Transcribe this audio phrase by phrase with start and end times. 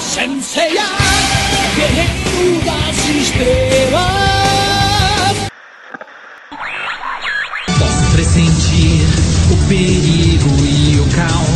[0.00, 0.86] Senseiya,
[1.76, 4.14] guerreiro das estrelas.
[7.78, 9.06] Posso pressentir
[9.50, 11.53] o perigo e o caos.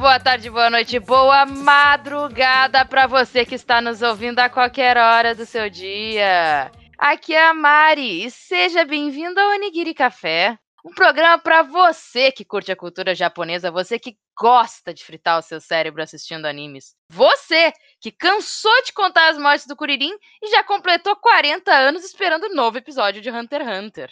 [0.00, 5.34] Boa tarde, boa noite, boa madrugada pra você que está nos ouvindo a qualquer hora
[5.34, 6.72] do seu dia.
[6.96, 12.46] Aqui é a Mari e seja bem-vindo ao Onigiri Café, um programa pra você que
[12.46, 16.96] curte a cultura japonesa, você que gosta de fritar o seu cérebro assistindo animes.
[17.10, 17.70] Você
[18.00, 22.54] que cansou de contar as mortes do Kuririn e já completou 40 anos esperando o
[22.54, 24.10] novo episódio de Hunter x Hunter.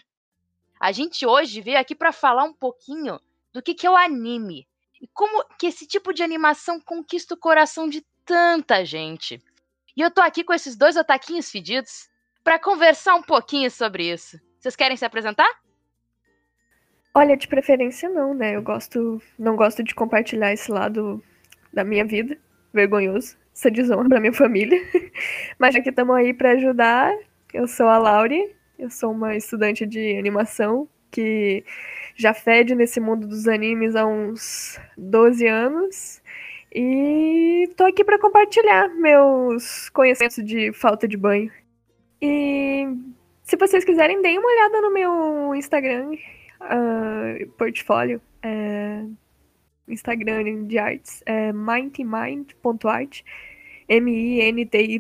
[0.79, 3.19] A gente hoje veio aqui pra falar um pouquinho
[3.55, 4.69] do que, que é o anime
[5.01, 9.43] e como que esse tipo de animação conquista o coração de tanta gente.
[9.97, 12.09] E eu tô aqui com esses dois otaquinhos fedidos
[12.45, 14.41] pra conversar um pouquinho sobre isso.
[14.59, 15.49] Vocês querem se apresentar?
[17.15, 18.55] Olha, de preferência não, né?
[18.55, 21.23] Eu gosto, não gosto de compartilhar esse lado
[21.73, 22.39] da minha vida,
[22.73, 24.79] vergonhoso, essa desonra pra minha família.
[25.59, 27.13] Mas já que estamos aí pra ajudar,
[27.53, 31.65] eu sou a Laure, eu sou uma estudante de animação que
[32.19, 36.21] já fede nesse mundo dos animes há uns 12 anos.
[36.75, 41.51] E tô aqui pra compartilhar meus conhecimentos de falta de banho.
[42.21, 42.89] E
[43.45, 46.11] se vocês quiserem, deem uma olhada no meu Instagram,
[46.61, 49.05] ah, portfólio, é,
[49.87, 53.23] Instagram de artes, é mindmind.art,
[53.89, 54.99] M-I-N-T-Y-M-I-N-D.art.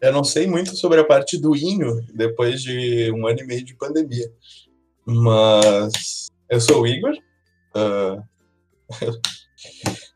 [0.00, 3.64] Eu não sei muito sobre a parte do Inho depois de um ano e meio
[3.64, 4.32] de pandemia.
[5.04, 7.16] Mas eu sou o Igor.
[7.74, 8.22] ah,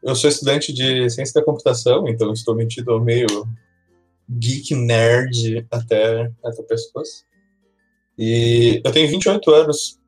[0.03, 3.27] eu sou estudante de ciência da computação, então estou metido ao meio
[4.31, 7.25] geek nerd até, até o pescoço.
[8.17, 9.99] E eu tenho 28 anos,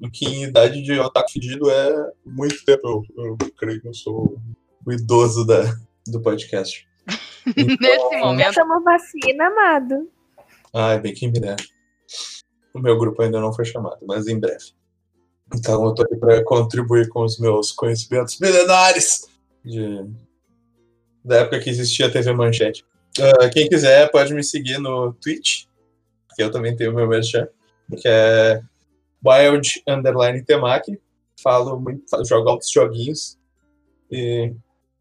[0.00, 3.04] o que em idade de otaku fedido é muito tempo.
[3.16, 4.40] Eu, eu creio que eu sou
[4.86, 5.76] o idoso da,
[6.06, 6.88] do podcast.
[7.56, 8.48] Nesse momento.
[8.48, 10.10] Essa é uma vacina, amado.
[10.74, 11.56] Ai, bem quem me dera.
[12.72, 14.72] O meu grupo ainda não foi chamado, mas em breve.
[15.54, 19.26] Então eu tô aqui para contribuir com os meus conhecimentos milenares
[19.64, 20.06] de...
[21.24, 22.84] da época que existia a TV Manchete.
[23.18, 25.64] Ah, quem quiser pode me seguir no Twitch,
[26.36, 27.48] que eu também tenho o meu merchan,
[28.00, 28.62] que é
[29.26, 31.00] Wild Underline Temaki.
[31.42, 33.36] Falo muito, falo- jogo altos joguinhos
[34.10, 34.52] e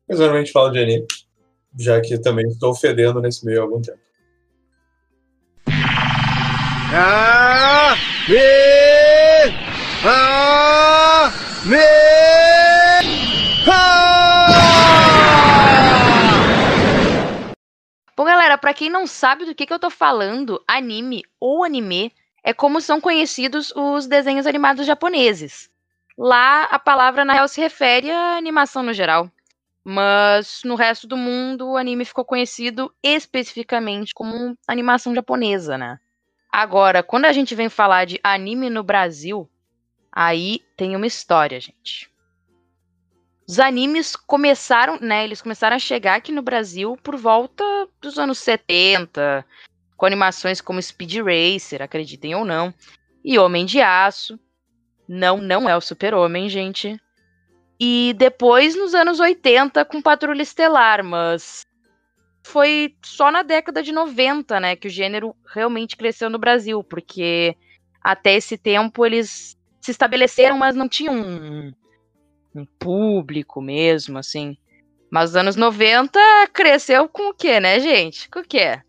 [0.09, 1.06] geralmente falo de anime,
[1.78, 4.00] já que também estou fedendo nesse meio há algum tempo.
[6.91, 7.96] Ah!
[8.28, 8.38] Me!
[10.03, 11.31] Ah!
[11.66, 11.78] Me!
[13.68, 14.47] Ah!
[18.18, 22.12] Bom, galera, pra quem não sabe do que, que eu tô falando, anime ou anime
[22.44, 25.69] é como são conhecidos os desenhos animados japoneses.
[26.18, 29.31] Lá, a palavra, na real, se refere à animação no geral.
[29.91, 36.00] Mas no resto do mundo, o anime ficou conhecido especificamente como animação japonesa, né?
[36.51, 39.49] Agora, quando a gente vem falar de anime no Brasil,
[40.11, 42.07] aí tem uma história, gente.
[43.47, 45.23] Os animes começaram, né?
[45.23, 47.63] Eles começaram a chegar aqui no Brasil por volta
[47.99, 49.44] dos anos 70,
[49.97, 52.72] com animações como Speed Racer, acreditem ou não,
[53.25, 54.39] e Homem de Aço.
[55.07, 57.01] Não, não é o Super-Homem, gente.
[57.79, 61.66] E depois, nos anos 80, com Patrulha Estelar, mas
[62.44, 67.56] foi só na década de 90, né, que o gênero realmente cresceu no Brasil, porque
[68.01, 71.73] até esse tempo eles se estabeleceram, mas não tinham um,
[72.53, 74.57] um público mesmo, assim.
[75.09, 76.19] Mas nos anos 90
[76.53, 78.29] cresceu com o quê, né, gente?
[78.29, 78.81] Com o quê?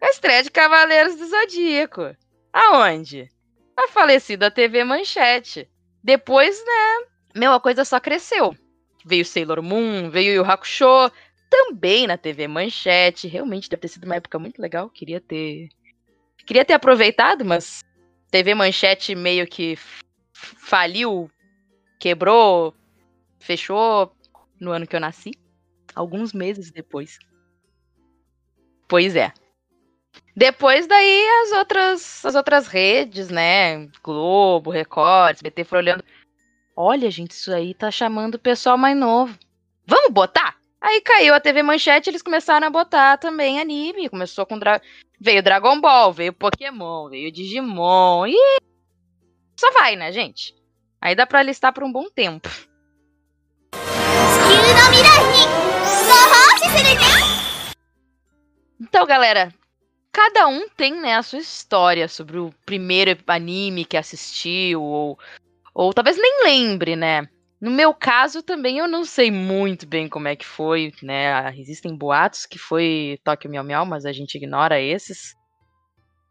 [0.00, 2.14] Com a estreia de Cavaleiros do Zodíaco.
[2.52, 3.28] Aonde?
[3.76, 5.68] Na falecida TV Manchete.
[6.02, 8.56] Depois, né, meu, a coisa só cresceu.
[9.04, 11.10] Veio Sailor Moon, veio Yu Hakusho,
[11.48, 13.28] também na TV Manchete.
[13.28, 14.90] Realmente deve ter sido uma época muito legal.
[14.90, 15.68] Queria ter.
[16.44, 17.84] Queria ter aproveitado, mas
[18.30, 19.76] TV Manchete meio que
[20.32, 21.30] faliu,
[21.98, 22.74] quebrou,
[23.38, 24.12] fechou
[24.60, 25.32] no ano que eu nasci.
[25.94, 27.18] Alguns meses depois.
[28.88, 29.32] Pois é.
[30.34, 33.86] Depois daí as outras, as outras redes, né?
[34.02, 36.04] Globo, Record, SBT foram olhando.
[36.78, 39.34] Olha, gente, isso aí tá chamando o pessoal mais novo.
[39.86, 40.54] Vamos botar?
[40.78, 44.10] Aí caiu a TV Manchete, eles começaram a botar também anime.
[44.10, 44.58] Começou com.
[44.58, 44.82] Dra...
[45.18, 48.26] Veio Dragon Ball, veio Pokémon, veio Digimon.
[48.26, 48.36] E.
[49.58, 50.54] Só vai, né, gente?
[51.00, 52.50] Aí dá pra listar por um bom tempo.
[58.78, 59.50] Então, galera,
[60.12, 65.18] cada um tem né, a sua história sobre o primeiro anime que assistiu ou
[65.76, 67.28] ou talvez nem lembre, né?
[67.60, 71.54] No meu caso, também eu não sei muito bem como é que foi, né?
[71.58, 75.34] Existem boatos que foi Tokyo Miau Miau, mas a gente ignora esses.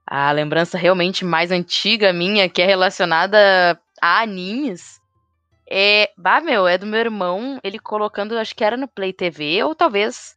[0.07, 5.00] A lembrança realmente mais antiga minha, que é relacionada a animes,
[5.69, 6.09] é.
[6.18, 9.75] Bah, meu, é do meu irmão, ele colocando, acho que era no Play TV, ou
[9.75, 10.36] talvez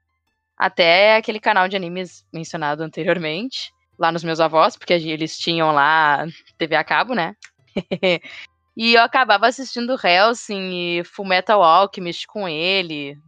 [0.55, 6.26] até aquele canal de animes mencionado anteriormente, lá nos meus avós, porque eles tinham lá
[6.58, 7.34] TV a cabo, né?
[8.78, 13.19] E eu acabava assistindo Helsing e Fullmetal Alchemist com ele,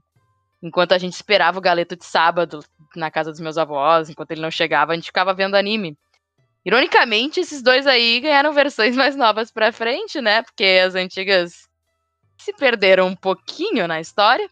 [0.63, 2.61] enquanto a gente esperava o galeto de sábado
[2.95, 5.99] na casa dos meus avós, enquanto ele não chegava, a gente ficava vendo anime.
[6.65, 10.41] Ironicamente, esses dois aí ganharam versões mais novas pra frente, né?
[10.41, 11.69] Porque as antigas
[12.39, 14.49] se perderam um pouquinho na história.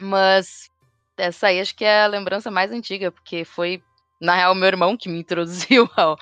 [0.00, 0.70] Mas
[1.16, 3.82] essa aí acho que é a lembrança mais antiga, porque foi,
[4.20, 6.16] na real, meu irmão que me introduziu ao,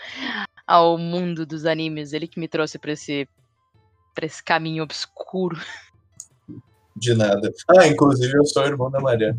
[0.66, 2.14] ao mundo dos animes.
[2.14, 3.28] Ele que me trouxe pra esse
[4.14, 5.58] pra esse caminho obscuro.
[6.96, 7.52] De nada.
[7.68, 9.38] Ah, inclusive eu sou irmão da Mariana.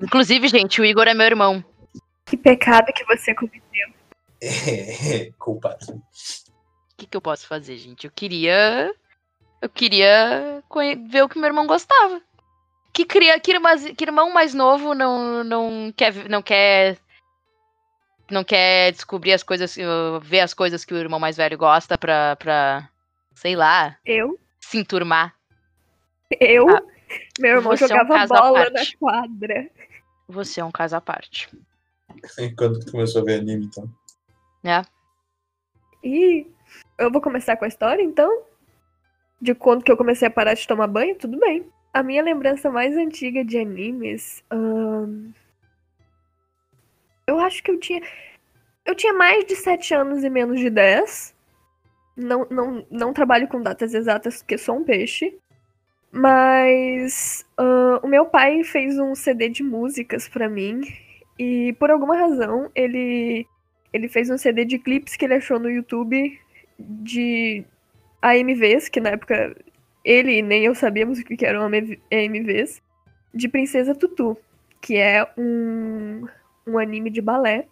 [0.00, 1.64] Inclusive, gente, o Igor é meu irmão.
[2.24, 3.62] Que pecado que você cometeu.
[4.46, 5.94] É, culpado.
[5.94, 8.06] O que, que eu posso fazer, gente?
[8.06, 8.94] Eu queria.
[9.62, 10.62] Eu queria
[11.08, 12.20] ver o que meu irmão gostava.
[12.92, 16.98] Que, cria, que, irmã, que irmão mais novo não, não, quer, não quer.
[18.30, 19.76] Não quer descobrir as coisas.
[20.22, 22.88] Ver as coisas que o irmão mais velho gosta pra, pra
[23.34, 24.38] sei lá, Eu?
[24.60, 25.34] se enturmar.
[26.40, 26.68] Eu?
[26.68, 26.82] Ah,
[27.38, 29.70] Meu irmão você é um jogava bola na quadra.
[30.28, 31.48] Você é um caso à parte.
[32.56, 33.88] Quando tu começou a ver anime, então?
[34.62, 34.82] Né?
[36.02, 36.46] E
[36.98, 38.44] eu vou começar com a história, então?
[39.40, 41.16] De quando que eu comecei a parar de tomar banho?
[41.16, 41.68] Tudo bem.
[41.92, 44.42] A minha lembrança mais antiga de animes.
[44.50, 45.32] ahn,
[47.26, 48.00] Eu acho que eu tinha.
[48.84, 51.33] Eu tinha mais de 7 anos e menos de 10.
[52.16, 55.36] Não, não, não trabalho com datas exatas porque sou um peixe.
[56.12, 60.82] Mas ahn, o meu pai fez um CD de músicas pra mim.
[61.38, 63.46] E por alguma razão ele
[63.92, 66.38] ele fez um CD de clipes que ele achou no YouTube
[66.78, 67.64] de
[68.22, 69.56] AMVs, que na época
[70.04, 72.82] ele nem eu sabíamos o que eram AMVs,
[73.32, 74.36] de Princesa Tutu,
[74.80, 76.26] que é um,
[76.66, 77.66] um anime de balé.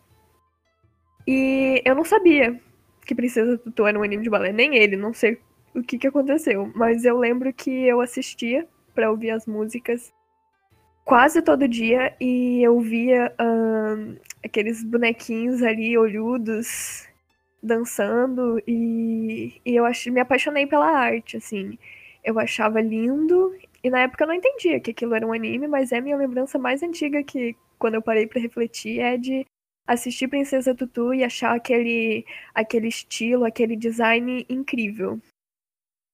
[1.27, 2.61] E eu não sabia
[3.05, 5.39] que Princesa Tutu era um anime de balé, nem ele, não sei
[5.75, 10.13] o que, que aconteceu, mas eu lembro que eu assistia pra ouvir as músicas
[11.05, 13.35] quase todo dia e eu via
[14.45, 17.09] aqueles bonequinhos ali olhudos
[17.63, 21.79] dançando e, e eu ach, me apaixonei pela arte, assim.
[22.25, 25.93] Eu achava lindo e na época eu não entendia que aquilo era um anime, mas
[25.93, 29.47] é a minha lembrança mais antiga que quando eu parei pra refletir é de
[29.87, 32.25] assistir Princesa Tutu e achar aquele
[32.55, 35.21] aquele estilo, aquele design incrível.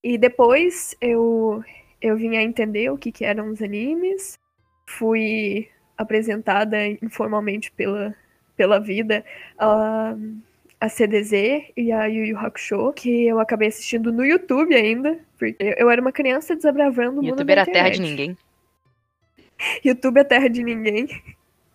[0.02, 1.62] E depois eu
[2.00, 4.38] eu vim a entender o que que eram os animes,
[4.86, 8.14] fui apresentada informalmente pela
[8.56, 9.24] pela vida
[9.58, 10.16] a,
[10.80, 11.32] a CDZ
[11.76, 16.00] e a Yu Yu Hakusho, que eu acabei assistindo no YouTube ainda, porque eu era
[16.00, 18.36] uma criança desabravando o mundo YouTube era a terra de ninguém.
[19.84, 21.08] YouTube é terra de ninguém.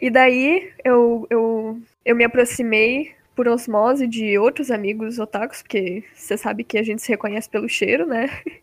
[0.04, 6.38] E daí eu, eu, eu me aproximei por osmose de outros amigos otakus, porque você
[6.38, 8.28] sabe que a gente se reconhece pelo cheiro, né?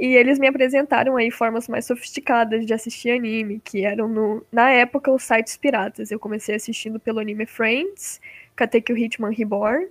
[0.00, 4.70] E eles me apresentaram aí formas mais sofisticadas de assistir anime, que eram no, na
[4.70, 6.12] época os sites piratas.
[6.12, 8.20] Eu comecei assistindo pelo anime Friends,
[8.54, 9.88] Katekyo Hitman Reborn,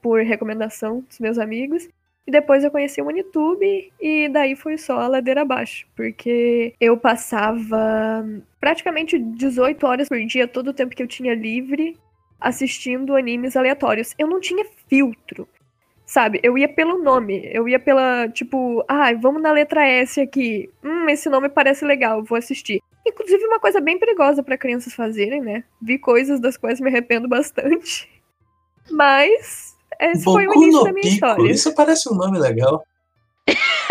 [0.00, 1.88] por recomendação dos meus amigos.
[2.28, 6.94] E depois eu conheci o YouTube e daí foi só a ladeira abaixo, porque eu
[6.94, 8.22] passava
[8.60, 11.98] praticamente 18 horas por dia, todo o tempo que eu tinha livre,
[12.38, 14.14] assistindo animes aleatórios.
[14.18, 15.48] Eu não tinha filtro.
[16.04, 20.68] Sabe, eu ia pelo nome, eu ia pela, tipo, ah, vamos na letra S aqui.
[20.84, 22.82] Hum, esse nome parece legal, vou assistir.
[23.06, 25.64] Inclusive, uma coisa bem perigosa para crianças fazerem, né?
[25.80, 28.06] Vi coisas das quais me arrependo bastante.
[28.90, 31.50] Mas esse foi o Boku início da minha Pico, história.
[31.50, 32.84] isso parece um nome legal.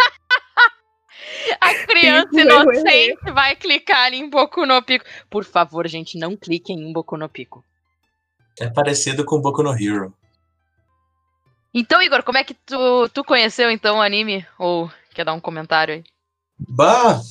[1.61, 5.05] A criança Pico, inocente vai clicar em Boku no Pico.
[5.29, 7.63] Por favor, gente, não cliquem em Boku no Pico.
[8.59, 10.13] É parecido com Boku no Hero.
[11.73, 14.45] Então, Igor, como é que tu, tu conheceu então o anime?
[14.57, 16.03] Ou quer dar um comentário aí?
[16.57, 17.21] Bah!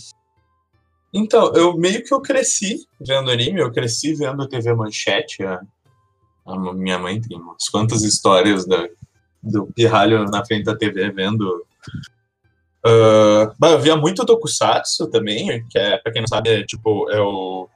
[1.12, 5.42] Então, eu meio que eu cresci vendo anime, eu cresci vendo TV Manchete.
[5.44, 5.60] A,
[6.46, 8.88] a minha mãe tem umas quantas histórias da,
[9.42, 11.66] do pirralho na frente da TV vendo.
[12.84, 17.10] Ah, bah, eu via muito Tokusatsu também, que é, pra quem não sabe, é tipo,
[17.10, 17.68] é o,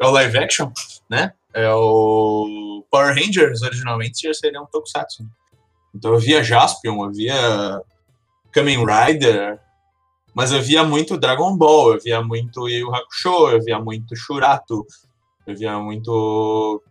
[0.00, 0.70] é o live action,
[1.08, 1.32] né?
[1.52, 5.24] é o Power Rangers, originalmente, já seria um Tokusatsu.
[5.94, 7.82] Então eu via Jaspion, eu via
[8.52, 9.60] Kamen Rider,
[10.34, 14.86] mas eu via muito Dragon Ball, eu via muito Yu Hakusho, eu via muito Shurato,
[15.46, 16.82] eu via muito...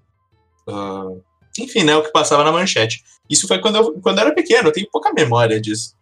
[0.69, 1.23] Uh,
[1.57, 3.03] enfim, né, o que passava na manchete.
[3.29, 5.95] Isso foi quando eu, quando eu era pequeno, eu tenho pouca memória disso.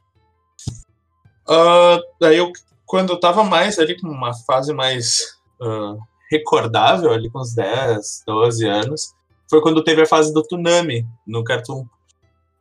[1.47, 2.51] Uh, daí eu,
[2.85, 5.97] quando eu tava mais ali com uma fase mais uh,
[6.29, 9.13] recordável, ali com uns 10, 12 anos,
[9.49, 11.85] foi quando teve a fase do Tsunami no Cartoon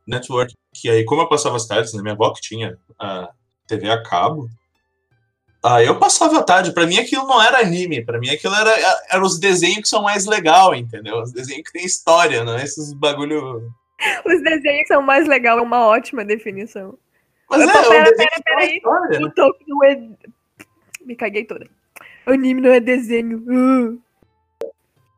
[0.07, 0.53] Network.
[0.73, 3.29] Que aí, como eu passava as tardes, né, minha avó que tinha a
[3.67, 4.49] TV a cabo,
[5.75, 6.73] aí eu passava a tarde.
[6.73, 8.71] Pra mim aquilo não era anime, pra mim aquilo era,
[9.11, 11.21] era os desenhos que são mais legal, entendeu?
[11.21, 13.71] Os desenhos que tem história, não é esses bagulho.
[14.25, 16.97] Os desenhos que são mais legal é uma ótima definição.
[17.49, 18.75] Mas Eu é, pera, pera, pera uma aí.
[18.77, 19.25] história, né?
[19.25, 20.01] O Toku não é.
[21.05, 21.67] Me caguei toda.
[22.25, 23.37] Anime não é desenho.
[23.47, 24.01] Uh.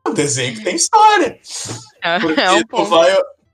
[0.08, 1.38] um desenho que tem história.
[2.20, 3.10] Porque É um tu, vai,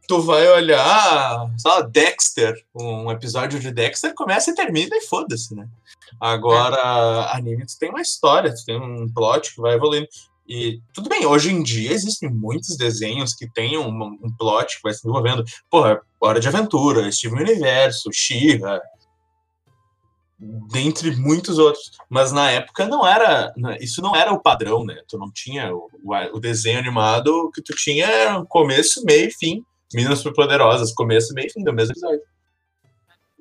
[0.07, 5.55] tu vai olhar, sei lá, Dexter, um episódio de Dexter começa e termina e foda-se,
[5.55, 5.69] né?
[6.21, 10.07] Agora, anime, tu tem uma história, tu tem um plot que vai evoluindo.
[10.49, 13.89] E tudo bem, hoje em dia existem muitos desenhos que têm um,
[14.23, 15.45] um plot que vai se desenvolvendo.
[15.69, 18.81] Porra, Hora de Aventura, Steven Universo, She-Ra,
[20.71, 21.91] dentre muitos outros.
[22.09, 23.53] Mas na época não era.
[23.81, 24.97] Isso não era o padrão, né?
[25.09, 25.89] Tu não tinha o,
[26.33, 29.65] o- desenho animado que tu tinha começo, meio e fim.
[29.95, 32.23] Minas Superpoderosas, começo, meio e fim do mesmo episódio.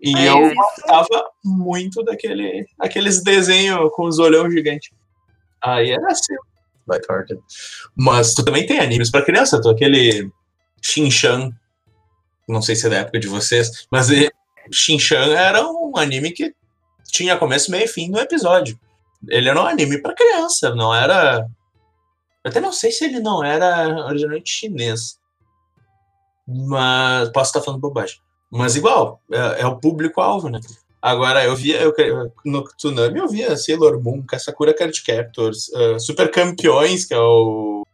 [0.01, 4.91] E É, eu gostava muito daquele, aqueles desenhos com os olhão gigantes.
[5.61, 6.35] Aí era assim.
[6.87, 7.41] Lighthearted.
[7.95, 10.29] Mas tu também tem animes pra criança, tu aquele
[10.81, 11.51] Shin-Chan.
[12.47, 14.07] Não sei se é da época de vocês, mas
[14.71, 16.53] Shin-Chan era um anime que
[17.05, 18.79] tinha começo, meio e fim no episódio.
[19.27, 21.47] Ele era um anime pra criança, não era.
[22.43, 25.19] Eu até não sei se ele não era originalmente chinês.
[26.47, 27.29] Mas.
[27.29, 28.19] Posso estar falando bobagem.
[28.51, 30.59] Mas igual, é, é o público-alvo, né?
[31.01, 31.81] Agora, eu via.
[31.81, 31.93] Eu,
[32.45, 37.85] no Tsunami eu via Sailor Moon, Kassakura Card Captors, uh, Super Campeões, que é o.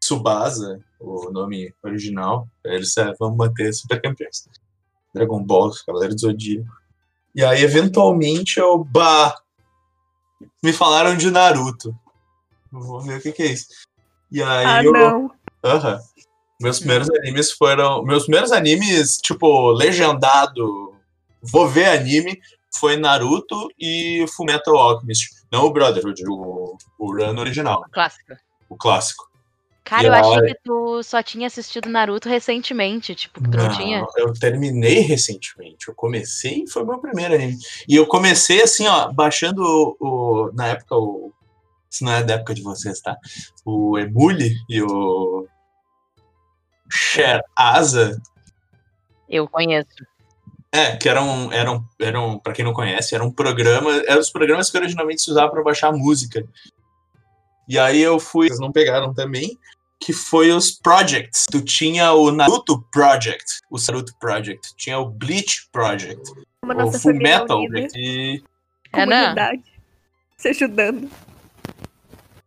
[0.00, 2.48] Tsubasa, o nome original.
[2.64, 4.48] Eles é, vão manter Super Campeões.
[5.14, 6.68] Dragon Ball, Cavaleiro do Zodíaco.
[7.34, 8.82] E aí, eventualmente, eu.
[8.84, 9.34] Bah!
[10.62, 11.94] Me falaram de Naruto.
[12.70, 13.66] Vou ver o que, que é isso.
[14.30, 14.92] E aí Ah, eu.
[14.92, 15.30] não.
[15.64, 16.00] Aham.
[16.60, 18.02] Meus primeiros animes foram.
[18.02, 20.94] Meus primeiros animes, tipo, legendado.
[21.42, 22.38] Vou ver anime.
[22.80, 25.30] Foi Naruto e Fullmetal Alchemist.
[25.50, 28.34] Não o Brotherhood, o, o run original, Clássico.
[28.68, 29.26] o clássico.
[29.82, 33.14] Cara, E eu achei aí- que tu só tinha assistido Naruto recentemente.
[33.14, 34.04] Tipo, que tu não, tinha.
[34.16, 35.88] eu terminei recentemente.
[35.88, 37.56] Eu comecei e foi meu primeiro anime.
[37.88, 39.96] E eu comecei assim, ó, baixando o.
[39.98, 41.32] o- na época, o.
[41.90, 43.16] Isso não é da época de vocês, tá?
[43.64, 45.46] O Emule e o.
[46.90, 48.20] Share Asa.
[49.28, 49.88] Eu conheço.
[50.70, 54.70] É, que eram, eram, eram para quem não conhece, eram um programa, eram os programas
[54.70, 56.46] que originalmente se usava para baixar música.
[57.66, 59.58] E aí eu fui, eles não pegaram também,
[60.00, 61.46] que foi os projects.
[61.50, 66.22] Tu tinha o Naruto Project, o Naruto Project, tinha o Bleach Project,
[66.62, 68.42] Uma o nossa Full Metal unida, e
[68.92, 69.20] É, né?
[69.20, 69.62] comunidade.
[70.36, 71.10] Se ajudando.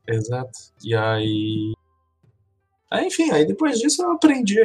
[0.08, 0.60] exato.
[0.84, 1.74] E aí
[2.92, 4.60] Aí, enfim, aí depois disso eu aprendi,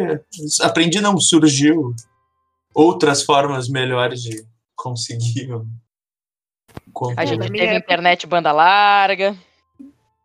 [0.61, 1.95] aprendi não, surgiu
[2.75, 5.49] outras formas melhores de conseguir
[7.17, 9.37] A gente teve época- internet banda larga.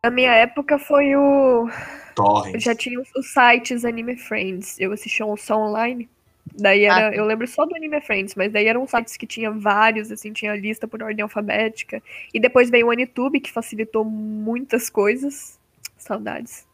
[0.04, 1.70] Na minha época foi o.
[2.16, 2.60] torrent.
[2.60, 4.80] Já tinha os, sites Anime Friends.
[4.80, 6.10] Eu assistia um só online.
[6.58, 7.10] Daí era.
[7.10, 10.34] Ah, eu lembro só do Anime Friends, mas daí eram sites que tinha vários, assim,
[10.34, 12.02] tinha lista por ordem alfabética.
[12.34, 15.60] E depois veio o Anitube, que facilitou muitas coisas.
[16.00, 16.66] Saudades.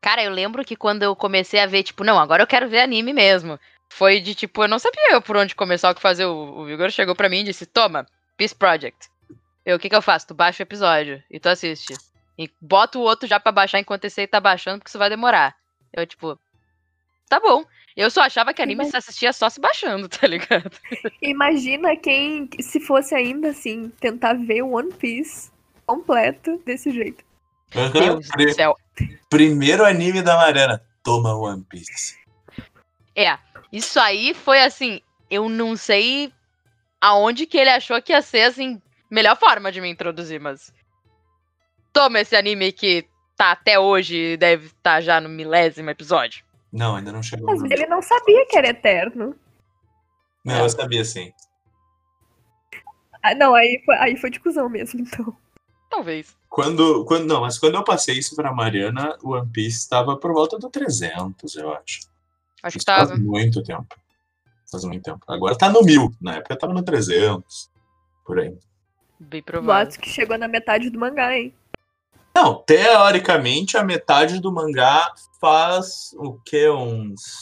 [0.00, 2.80] Cara, eu lembro que quando eu comecei a ver, tipo, não, agora eu quero ver
[2.80, 3.58] anime mesmo.
[3.90, 6.26] Foi de tipo, eu não sabia por onde começar o que fazer.
[6.26, 9.08] O, o Vigor chegou pra mim e disse: Toma, Peace Project.
[9.64, 10.28] Eu, o que que eu faço?
[10.28, 11.94] Tu baixa o episódio e tu assiste.
[12.38, 15.10] E bota o outro já pra baixar enquanto esse aí tá baixando, porque isso vai
[15.10, 15.56] demorar.
[15.92, 16.38] Eu, tipo,
[17.28, 17.64] tá bom.
[17.96, 20.70] Eu só achava que anime Mas- se assistia só se baixando, tá ligado?
[21.20, 25.50] Imagina quem, se fosse ainda assim, tentar ver o One Piece
[25.84, 27.24] completo desse jeito.
[27.74, 28.76] Aham, Deus pri- do céu.
[29.28, 30.82] Primeiro anime da Mariana.
[31.02, 32.16] Toma One Piece.
[33.14, 33.38] É,
[33.72, 36.32] isso aí foi assim, eu não sei
[37.00, 40.72] aonde que ele achou que ia ser, assim, melhor forma de me introduzir, mas.
[41.92, 43.06] Toma esse anime que
[43.36, 46.44] tá até hoje e deve estar já no milésimo episódio.
[46.72, 47.46] Não, ainda não chegou.
[47.46, 49.34] Mas ele não sabia que era eterno.
[50.44, 51.32] Não, eu sabia sim.
[53.22, 55.36] Ah, não, aí foi, aí foi de cuzão mesmo, então.
[55.88, 56.36] Talvez.
[56.48, 60.32] Quando, quando, não, mas quando eu passei isso pra Mariana, o One Piece estava por
[60.32, 62.00] volta do 300, eu acho.
[62.62, 63.08] Acho que tava.
[63.08, 63.94] faz muito tempo.
[64.70, 65.20] Faz muito tempo.
[65.28, 66.12] Agora tá no mil.
[66.20, 67.70] Na época tava no 300.
[68.24, 68.56] Por aí.
[69.18, 69.66] Bem provável.
[69.66, 71.54] Boatos que chegou na metade do mangá, hein?
[72.34, 76.68] Não, teoricamente a metade do mangá faz o quê?
[76.68, 77.40] Uns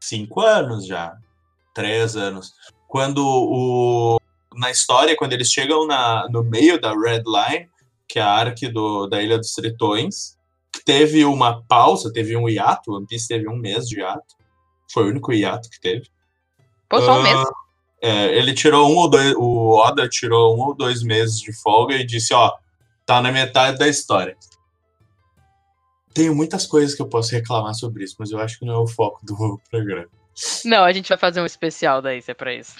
[0.00, 1.16] cinco anos já.
[1.74, 2.52] Três anos.
[2.86, 4.20] Quando o.
[4.54, 7.68] Na história, quando eles chegam na, no meio da Red Line,
[8.08, 10.36] que é a arque do, da Ilha dos Tritões,
[10.84, 14.34] teve uma pausa, teve um hiato, o One Piece teve um mês de hiato.
[14.92, 16.08] Foi o único hiato que teve.
[16.88, 17.48] Pô, só um Ah, mês.
[18.00, 19.34] É, ele tirou um ou dois.
[19.36, 22.52] O Oda tirou um ou dois meses de folga e disse: Ó,
[23.06, 24.36] tá na metade da história.
[26.12, 28.78] Tenho muitas coisas que eu posso reclamar sobre isso, mas eu acho que não é
[28.78, 30.06] o foco do programa.
[30.64, 32.76] Não, a gente vai fazer um especial daí, se é pra isso.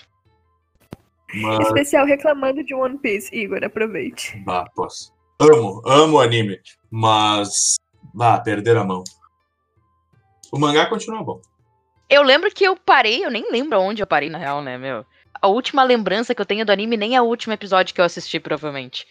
[1.43, 3.35] Mas, Especial reclamando de One Piece.
[3.35, 4.37] Igor, aproveite.
[4.45, 5.13] bah, posso.
[5.41, 6.61] Amo, amo o anime,
[6.91, 7.75] mas,
[8.15, 9.03] bah, perder a mão.
[10.53, 11.41] O mangá continua bom.
[12.09, 15.05] Eu lembro que eu parei, eu nem lembro onde eu parei, na real, né, meu?
[15.43, 18.05] A última lembrança que eu tenho do anime nem é o último episódio que eu
[18.05, 19.07] assisti, provavelmente.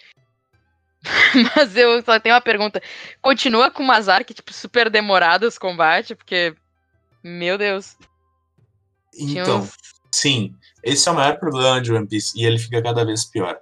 [1.56, 2.82] Mas eu só tenho uma pergunta.
[3.22, 6.56] Continua com umas arques, tipo, super demorado os combates, porque.
[7.22, 7.98] Meu Deus.
[9.14, 9.76] Tinha Então, uns-
[10.14, 10.54] Sim,
[10.84, 13.58] esse é o maior problema de One Piece e ele fica cada vez pior.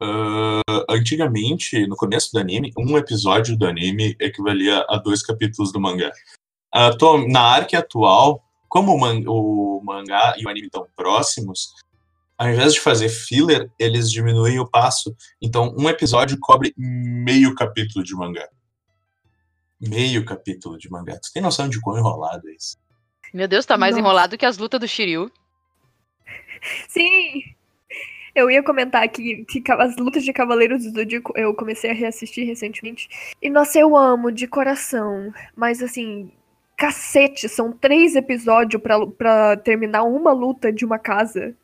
[0.00, 5.80] Ah, antigamente, no começo do anime, um episódio do anime equivalia a dois capítulos do
[5.80, 6.12] mangá.
[6.72, 11.74] Atual- na arc atual, como o, man- o mangá e o anime estão próximos,
[12.38, 15.12] ao invés de fazer filler, eles diminuem o passo.
[15.42, 18.48] Então, um episódio cobre meio capítulo de mangá.
[19.80, 21.14] Meio capítulo de mangá.
[21.18, 22.76] Tu tem noção de quão enrolado é isso?
[23.34, 24.00] Meu Deus, tá mais Nossa.
[24.00, 25.30] enrolado que as lutas do Shiryu.
[26.88, 27.42] Sim!
[28.34, 32.46] Eu ia comentar que, que as lutas de Cavaleiros do Zodíaco eu comecei a reassistir
[32.46, 33.08] recentemente.
[33.42, 35.32] E nossa, eu amo de coração.
[35.56, 36.30] Mas assim,
[36.76, 38.80] cacete, são três episódios
[39.18, 41.54] pra, terminar uma luta de uma casa.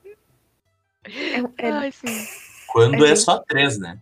[1.04, 2.26] É, é- Ai, sim.
[2.66, 3.98] Quando É é só três, né?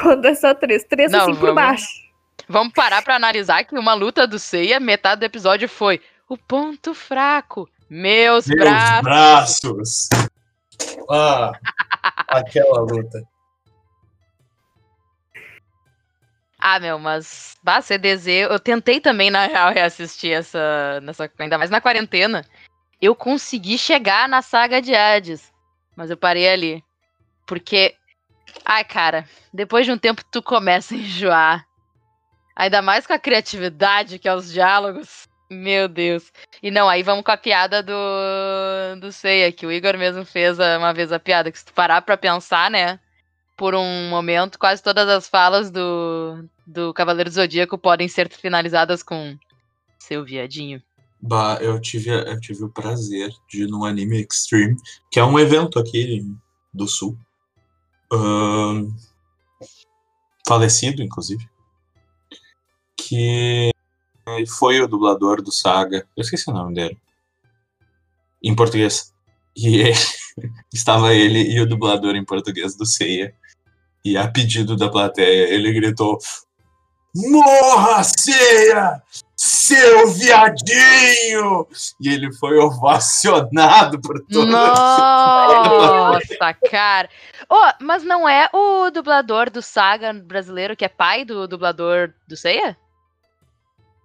[0.00, 0.84] quando é só três.
[0.84, 2.04] Três Não, assim por vamos- baixo.
[2.48, 6.94] Vamos parar pra analisar que uma luta do Seiya, metade do episódio foi o ponto
[6.94, 7.68] fraco.
[7.88, 9.02] Meus, Meus braços.
[9.02, 10.08] braços!
[11.10, 11.52] Ah,
[12.28, 13.22] aquela luta.
[16.58, 17.58] Ah, meu, mas.
[17.62, 20.98] Bah, CDZ, eu tentei também, na real, reassistir essa.
[21.02, 22.42] Nessa, ainda mais na quarentena.
[23.02, 25.52] Eu consegui chegar na saga de Hades.
[25.94, 26.82] Mas eu parei ali.
[27.46, 27.94] Porque.
[28.64, 31.66] Ai, cara, depois de um tempo tu começa a enjoar.
[32.56, 35.28] Ainda mais com a criatividade, que é os diálogos.
[35.54, 36.32] Meu Deus.
[36.62, 37.92] E não, aí vamos com a piada do.
[39.00, 41.50] do Seiya, que o Igor mesmo fez uma vez a piada.
[41.50, 42.98] Que se tu parar pra pensar, né?
[43.56, 49.02] Por um momento, quase todas as falas do, do Cavaleiro do Zodíaco podem ser finalizadas
[49.02, 49.38] com
[49.98, 50.82] seu viadinho.
[51.20, 54.76] Bah, eu tive, eu tive o prazer de ir num Anime Extreme,
[55.10, 56.20] que é um evento aqui
[56.72, 57.16] do Sul.
[58.12, 58.88] Ahn,
[60.46, 61.48] falecido, inclusive.
[62.96, 63.73] Que
[64.58, 66.06] foi o dublador do Saga.
[66.16, 66.98] Eu esqueci o nome dele.
[68.42, 69.12] Em português.
[69.56, 69.94] E ele-
[70.72, 73.34] estava ele e o dublador em português do Seiya.
[74.04, 76.18] E a pedido da plateia, ele gritou:
[77.14, 79.02] Morra, Seiya!
[79.36, 81.66] Seu viadinho!
[82.00, 84.52] E ele foi ovacionado por todos.
[84.52, 87.08] Nossa, cara.
[87.48, 92.36] Oh, mas não é o dublador do Saga brasileiro que é pai do dublador do
[92.36, 92.76] Seiya?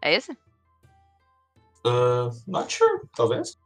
[0.02, 0.32] É esse?
[1.86, 3.58] Uh, not sure, talvez.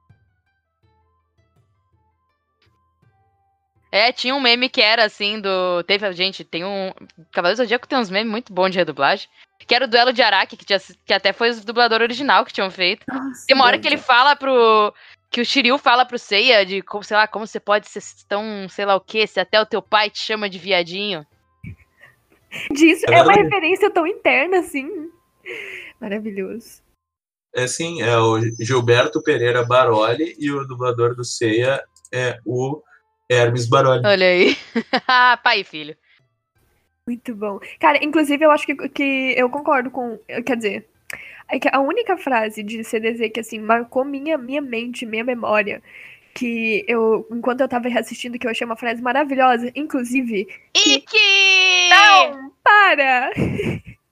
[3.91, 5.83] É, tinha um meme que era assim do.
[5.83, 6.91] Teve, gente, tem um.
[7.31, 9.29] Cavaleiro do Zodíaco tem uns memes muito bons de redublagem.
[9.59, 12.51] Que era o duelo de Araki, que, tinha, que até foi o dublador original que
[12.51, 13.05] tinham feito.
[13.45, 14.91] Tem uma hora que ele fala pro.
[15.29, 18.67] Que o Shiryu fala pro Seiya de como, sei lá, como você pode ser tão,
[18.67, 21.23] sei lá o que, se até o teu pai te chama de viadinho.
[22.71, 24.89] Disso, É é uma referência tão interna assim.
[25.99, 26.81] Maravilhoso.
[27.55, 32.81] É sim, é o Gilberto Pereira Baroli e o dublador do Ceia é o
[33.29, 34.05] Hermes Baroli.
[34.05, 34.57] Olha aí.
[35.43, 35.95] pai e filho.
[37.07, 37.59] Muito bom.
[37.79, 40.17] Cara, inclusive eu acho que, que eu concordo com.
[40.45, 40.89] Quer dizer,
[41.49, 45.83] é que a única frase de CDZ que assim marcou minha, minha mente, minha memória,
[46.33, 50.47] que eu, enquanto eu tava reassistindo, que eu achei uma frase maravilhosa, inclusive.
[50.75, 51.89] Iki!
[51.89, 53.31] Não, para!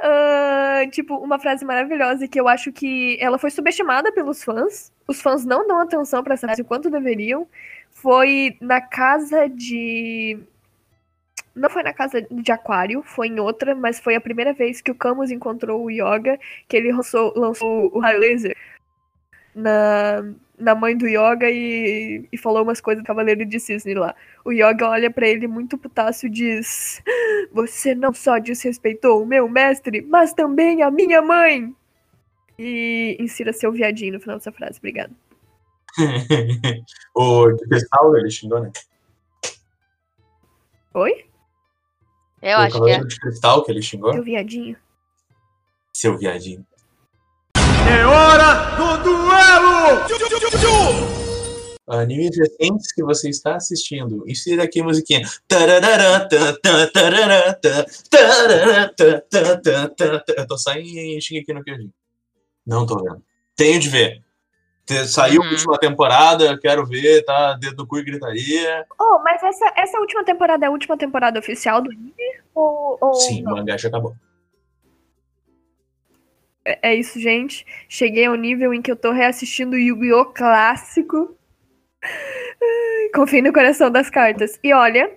[0.00, 4.92] Ah, tipo, uma frase maravilhosa que eu acho que ela foi subestimada pelos fãs.
[5.06, 7.46] Os fãs não dão atenção pra essa frase o quanto deveriam.
[7.90, 10.38] Foi na casa de.
[11.54, 14.90] Não foi na casa de Aquário, foi em outra, mas foi a primeira vez que
[14.90, 18.56] o Camus encontrou o Yoga, que ele lançou, lançou o raio laser
[19.54, 20.24] na,
[20.58, 24.14] na mãe do Yoga e, e falou umas coisas do Cavaleiro de Cisne lá.
[24.44, 27.02] O Yoga olha pra ele muito putaço e diz:
[27.52, 31.74] Você não só desrespeitou o meu mestre, mas também a minha mãe!
[32.58, 35.14] E insira seu viadinho no final dessa frase, obrigado.
[37.14, 38.72] o de cristal ele xingou, né?
[40.94, 41.24] Oi?
[42.40, 42.98] Eu o acho que é.
[42.98, 44.12] de cristal que ele xingou?
[44.12, 44.76] Seu viadinho.
[45.92, 46.66] Seu viadinho.
[47.88, 50.02] É hora do duelo!
[51.88, 54.24] Animes recentes que você está assistindo.
[54.28, 55.22] Insira aqui a musiquinha.
[60.36, 61.90] Eu tô só em Shingeki no Kyojin.
[62.66, 63.22] Não tô vendo.
[63.56, 64.22] Tenho de ver.
[65.06, 65.48] Saiu Uhum.
[65.48, 67.54] a última temporada, quero ver, tá?
[67.54, 68.84] Dedo no cu e gritaria.
[69.00, 72.12] Oh, mas essa, essa última temporada é a última temporada oficial do anime?
[72.54, 73.56] Ou, ou Sim, o não?
[73.56, 74.14] mangá já acabou.
[76.64, 77.66] É é isso, gente.
[77.88, 80.26] Cheguei ao nível em que eu tô reassistindo o Yu-Gi-Oh!
[80.26, 81.36] clássico.
[82.02, 84.58] Ai, Confie no coração das cartas.
[84.62, 85.10] E olha,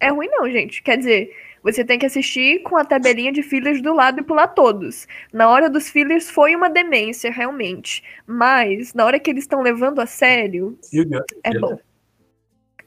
[0.00, 0.82] é ruim não, gente.
[0.82, 4.48] Quer dizer, você tem que assistir com a tabelinha de fillers do lado e pular
[4.48, 5.06] todos.
[5.32, 8.02] Na hora dos fillers foi uma demência, realmente.
[8.26, 11.24] Mas, na hora que eles estão levando a sério, Yu-Gi-Oh!
[11.42, 11.78] é bom.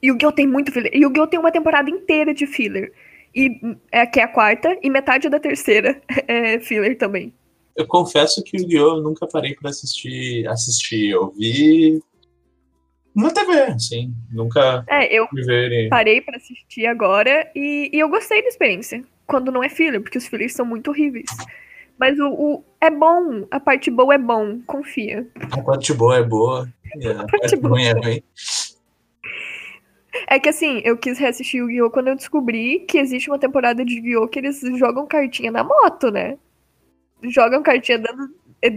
[0.04, 0.32] Yu-Gi-Oh!
[0.32, 0.92] tem muito filler.
[0.94, 1.28] Yu-Gi-Oh!
[1.28, 2.94] tem uma temporada inteira de filler.
[3.36, 3.60] E
[3.92, 7.34] é, que é a quarta, e metade da terceira é filler também.
[7.78, 8.98] Eu confesso que Yu-Gi-Oh!
[8.98, 10.48] eu nunca parei pra assistir.
[10.48, 11.12] assistir.
[11.12, 12.02] Eu vi
[13.16, 14.13] na TV, assim.
[14.32, 15.28] Nunca É, eu
[15.90, 19.04] parei pra assistir agora e, e eu gostei da experiência.
[19.28, 21.30] Quando não é filler, porque os fillers são muito horríveis.
[22.00, 25.28] Mas o, o- é bom, a parte boa é bom, confia.
[25.52, 26.68] A parte boa é boa.
[26.96, 28.24] E a parte boa ruim é ruim.
[30.28, 31.92] É que assim, eu quis reassistir o Yu-Gi-Oh!
[31.92, 34.28] quando eu descobri que existe uma temporada de Yu-Gi-Oh!
[34.28, 36.38] que eles jogam cartinha na moto, né?
[37.23, 38.30] Jogam cartinha dando.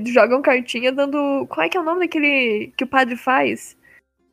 [0.07, 1.47] Jogam cartinha dando.
[1.49, 3.77] Qual é que é o nome daquele que o padre faz?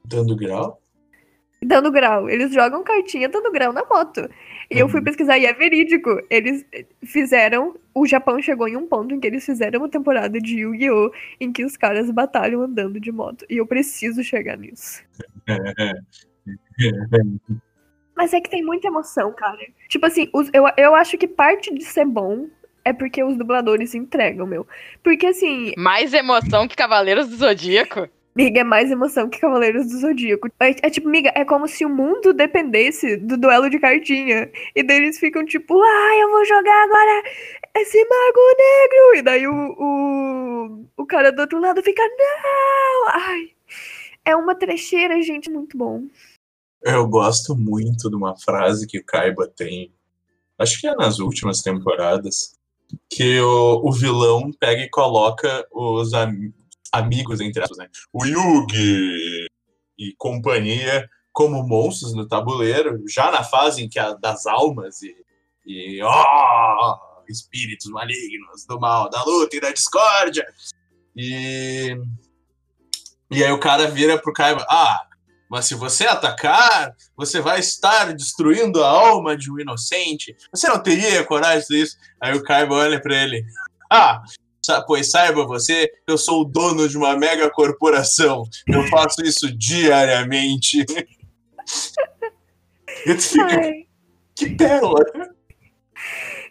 [0.05, 0.81] Dando grau?
[1.63, 2.29] Dando grau.
[2.29, 4.29] Eles jogam cartinha dando grau na moto.
[4.69, 5.05] E eu fui Uhum.
[5.05, 6.21] pesquisar e é verídico.
[6.29, 6.63] Eles
[7.03, 7.75] fizeram.
[7.95, 11.11] O Japão chegou em um ponto em que eles fizeram uma temporada de Yu-Gi-Oh!
[11.39, 13.43] em que os caras batalham andando de moto.
[13.49, 15.01] E eu preciso chegar nisso.
[18.15, 19.59] Mas é que tem muita emoção, cara.
[19.89, 22.47] Tipo assim, eu, eu acho que parte de ser bom
[22.87, 24.65] é porque os dubladores entregam, meu.
[25.03, 28.07] Porque assim, Mais emoção que Cavaleiros do Zodíaco.
[28.35, 30.47] Miga, é mais emoção que Cavaleiros do Zodíaco.
[30.59, 34.51] É, é tipo, miga, é como se o mundo dependesse do duelo de cartinha.
[34.75, 37.23] E daí eles ficam tipo, ah, eu vou jogar agora
[37.77, 39.15] esse mago negro.
[39.15, 43.07] E daí o, o, o cara do outro lado fica, não!
[43.09, 43.49] Ai,
[44.23, 46.03] é uma trecheira, gente, muito bom.
[46.83, 49.91] Eu gosto muito de uma frase que o Kaiba tem,
[50.59, 52.56] acho que é nas últimas temporadas,
[53.09, 56.53] que o, o vilão pega e coloca os am-
[56.91, 57.89] amigos, entre aspas, né?
[58.13, 59.47] O Yugi
[59.97, 65.15] e companhia como monstros no tabuleiro, já na fase em que a, das almas e,
[65.65, 66.97] e ó,
[67.29, 70.45] espíritos malignos do mal, da luta e da discórdia.
[71.15, 71.95] E,
[73.29, 75.06] e aí o cara vira pro Kaiba, ah,
[75.49, 80.35] mas se você atacar, você vai estar destruindo a alma de um inocente.
[80.53, 81.97] Você não teria coragem de fazer isso?
[82.21, 83.45] Aí o Kaiba olha pra ele.
[83.89, 84.21] Ah,
[84.85, 88.43] pois saiba você, eu sou o dono de uma mega corporação.
[88.67, 90.85] Eu faço isso diariamente.
[93.05, 93.85] E tu fica, Ai,
[94.35, 95.03] que pérola.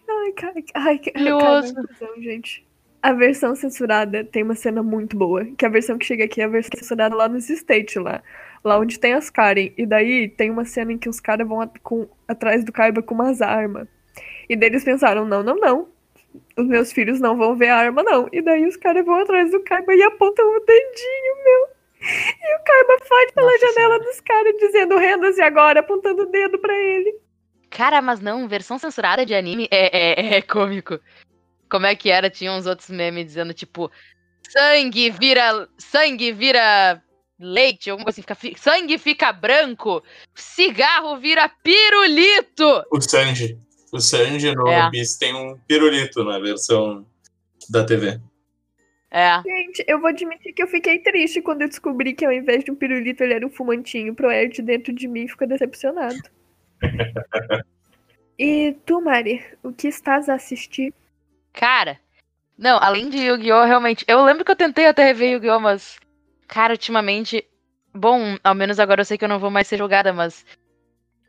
[0.08, 1.74] ai, cara, ai, que- Maravilhoso.
[1.98, 2.66] cara, gente.
[3.02, 5.44] A versão censurada tem uma cena muito boa.
[5.56, 8.22] Que a versão que chega aqui é a versão censurada lá nos States, lá.
[8.66, 9.70] Lá onde tem as Karen.
[9.78, 13.00] E daí tem uma cena em que os caras vão at- com- atrás do Kaiba
[13.00, 13.86] com umas armas.
[14.48, 15.88] E daí eles pensaram, não, não, não.
[16.58, 18.28] Os meus filhos não vão ver a arma, não.
[18.32, 21.68] E daí os caras vão atrás do Kaiba e apontam o dedinho, meu.
[22.02, 26.58] E o Kaiba foge pela Nossa janela dos caras, dizendo, renda-se agora, apontando o dedo
[26.58, 27.14] pra ele.
[27.70, 30.98] Cara, mas não, versão censurada de anime é, é, é cômico.
[31.70, 32.28] Como é que era?
[32.28, 33.90] Tinha uns outros memes dizendo, tipo,
[34.48, 35.68] sangue vira.
[35.78, 37.00] Sangue vira
[37.38, 40.02] leite, alguma coisa assim, fica, fi- sangue fica branco,
[40.34, 42.84] cigarro vira pirulito.
[42.90, 43.58] O Sanji.
[43.92, 44.90] O Sanji no É.
[44.90, 47.06] Piece tem um pirulito na versão
[47.70, 48.20] da TV.
[49.10, 49.40] É.
[49.42, 52.70] Gente, eu vou admitir que eu fiquei triste quando eu descobri que ao invés de
[52.70, 54.14] um pirulito ele era um fumantinho.
[54.14, 56.18] Pro Erd dentro de mim ficou decepcionado.
[58.38, 60.92] e tu, Mari, o que estás a assistir?
[61.52, 61.98] Cara,
[62.58, 63.64] não, além de Yu-Gi-Oh!
[63.64, 64.04] realmente.
[64.08, 65.60] Eu lembro que eu tentei até rever Yu-Gi-Oh!
[65.60, 65.98] Mas,
[66.46, 67.46] cara, ultimamente.
[67.94, 70.44] Bom, ao menos agora eu sei que eu não vou mais ser jogada, mas.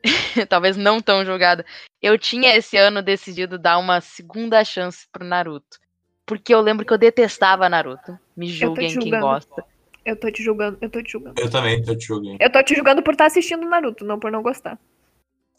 [0.50, 1.66] talvez não tão julgada,
[2.02, 5.80] eu tinha esse ano decidido dar uma segunda chance pro Naruto.
[6.26, 8.18] Porque eu lembro que eu detestava Naruto.
[8.36, 9.64] Me julguem quem gosta.
[10.06, 11.42] Eu tô te julgando, eu tô te julgando.
[11.42, 12.38] Eu também tô te julgando.
[12.40, 14.80] Eu tô te julgando por estar assistindo Naruto, não por não gostar.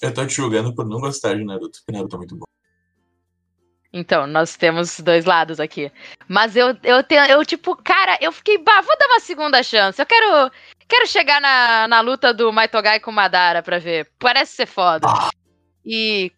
[0.01, 2.45] Eu tô te julgando por não gostar de Naruto, porque Naruto é muito bom.
[3.93, 5.91] Então, nós temos dois lados aqui.
[6.29, 10.01] Mas eu, eu tenho, eu, tipo, cara, eu fiquei, bah, vou dar uma segunda chance.
[10.01, 10.51] Eu quero,
[10.87, 14.11] quero chegar na, na luta do Maitogai com o Madara pra ver.
[14.19, 15.07] Parece ser foda.
[15.85, 16.31] E,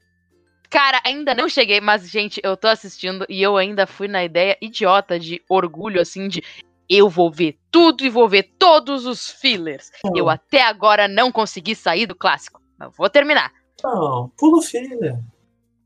[0.71, 4.57] cara, ainda não cheguei, mas, gente, eu tô assistindo e eu ainda fui na ideia
[4.63, 6.45] idiota de orgulho, assim, de
[6.89, 9.91] eu vou ver tudo e vou ver todos os fillers.
[10.15, 12.61] Eu até agora não consegui sair do clássico.
[12.79, 13.53] Mas vou terminar.
[13.83, 15.19] Não, pula o filler.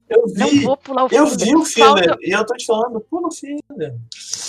[0.09, 0.61] Eu Não vi.
[0.65, 1.47] vou pular o Eu filler.
[1.47, 3.95] vi o filler Falta, e eu tô te falando, pula o filler.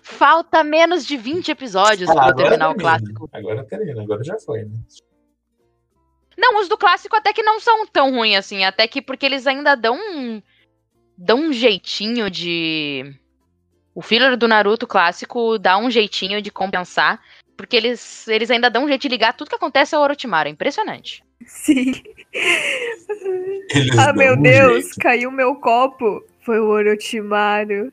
[0.03, 3.29] falta menos de 20 episódios Ah, pra eu terminar o clássico.
[3.31, 4.73] Agora termina, agora já foi, né?
[6.37, 8.63] Não, os do clássico até que não são tão ruins assim.
[8.65, 10.41] Até que porque eles ainda dão um.
[11.17, 13.15] dão um jeitinho de.
[13.93, 17.21] O filler do Naruto clássico dá um jeitinho de compensar.
[17.55, 20.49] Porque eles, eles ainda dão um jeito de ligar tudo que acontece ao Orochimaru.
[20.49, 21.23] É impressionante.
[21.45, 21.91] Sim.
[22.33, 24.99] Eles Ah, meu um Deus, jeito.
[24.99, 26.23] caiu meu copo.
[26.41, 27.91] Foi o Orochimaru.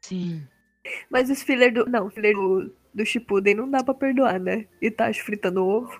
[0.00, 0.42] Sim.
[1.10, 1.86] Mas os filler do.
[1.86, 4.66] Não, filler do, do Shippuden não dá pra perdoar, né?
[4.80, 5.92] Itachi fritando ovo.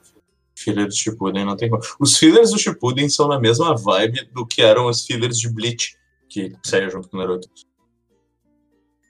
[0.56, 1.82] Filler do Shippuden não tem como.
[2.00, 5.96] Os fillers do Shippuden são na mesma vibe do que eram os fillers de Bleach,
[6.28, 7.48] que saiu junto com o Naruto.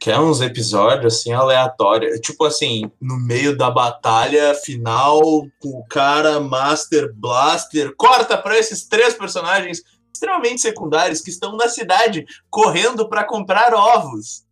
[0.03, 2.19] Que é uns episódios, assim, aleatórios.
[2.19, 5.21] Tipo assim, no meio da batalha final,
[5.61, 9.81] com o cara Master Blaster, corta pra esses três personagens
[10.13, 14.43] extremamente secundários que estão na cidade correndo pra comprar ovos.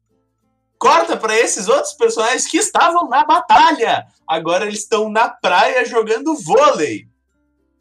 [0.79, 4.07] Corta pra esses outros personagens que estavam na batalha.
[4.29, 7.09] Agora eles estão na praia jogando vôlei.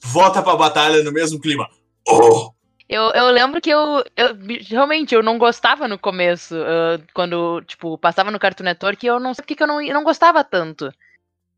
[0.05, 1.69] Volta pra batalha no mesmo clima.
[2.07, 2.49] Oh!
[2.89, 4.35] Eu, eu lembro que eu, eu-
[4.67, 6.55] Realmente, eu não gostava no começo.
[6.55, 9.93] ah, quando, tipo, passava no Cartoon Network, eu não sei porque que eu não, eu
[9.93, 10.91] não gostava tanto.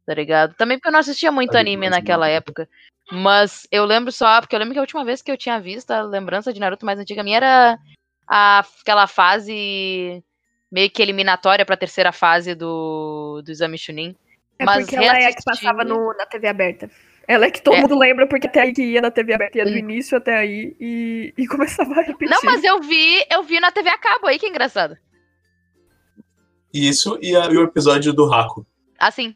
[0.06, 0.54] Tá ligado?
[0.56, 2.34] Também porque eu não assistia muito Sabe, anime naquela não.
[2.34, 2.68] época.
[3.12, 5.92] Mas eu lembro só, porque eu lembro que a última vez que eu tinha visto
[5.92, 7.80] a lembrança de Naruto mais antiga minha era
[8.28, 10.24] a, aquela fase
[10.72, 14.16] meio que eliminatória pra terceira fase do, do Exame Chunin.
[14.60, 16.90] É Mas porque ela é a que passava no, na TV aberta.
[17.32, 17.82] Ela é que todo É.
[17.82, 20.76] mundo lembra, porque até aí que ia na TV aberta, ia do início até aí
[20.80, 22.30] e, e começava a repetir.
[22.30, 24.98] Não, mas eu vi, eu vi na TV a cabo aí, que engraçado.
[26.74, 28.66] Isso e, a- e o episódio do Raku.
[29.00, 29.36] Assim,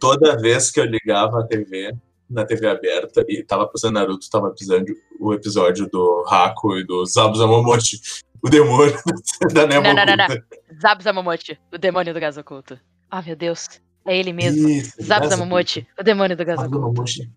[0.00, 1.92] Toda vez que eu ligava a TV,
[2.28, 7.06] na TV aberta, e tava passando Naruto, tava pisando o episódio do Raku e do
[7.06, 8.00] Zabuzamomochi,
[8.42, 8.96] o demônio
[9.54, 10.24] da Nemo Não, não, não, não.
[10.24, 10.56] Oculta.
[10.80, 12.80] Zab Zamomochi, o demônio do gás oculto.
[13.08, 13.80] Ah, meu Deus.
[14.04, 14.68] É ele mesmo.
[14.68, 16.44] Isso, Zab Gaza Zamomochi, o demônio do.
[16.44, 17.30] Zabuzamomochi.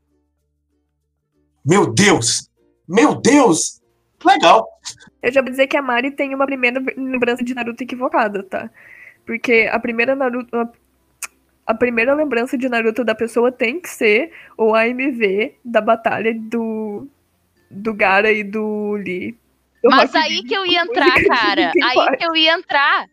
[1.64, 2.50] Meu Deus!
[2.88, 3.82] Meu Deus!
[4.24, 4.68] Legal!
[5.22, 8.70] Eu já vou dizer que a Mari tem uma primeira lembrança de Naruto equivocada, tá?
[9.26, 10.56] Porque a primeira Naruto.
[10.56, 10.70] A,
[11.68, 17.08] a primeira lembrança de Naruto da pessoa tem que ser o AMV da batalha do.
[17.70, 19.36] do Gara e do Lee.
[19.84, 21.72] Do Mas aí que eu ia entrar, cara.
[21.84, 23.08] Aí que eu ia entrar.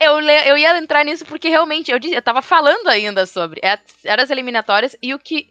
[0.00, 3.60] Eu, le- eu ia entrar nisso porque realmente, eu, disse- eu tava falando ainda sobre.
[3.62, 5.48] é- Eram as eliminatórias e o que.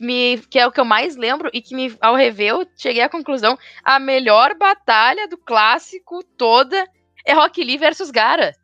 [0.00, 3.02] Me, que é o que eu mais lembro e que me, ao rever eu cheguei
[3.02, 6.86] à conclusão: a melhor batalha do clássico toda
[7.26, 8.54] é Rock Lee versus Gara.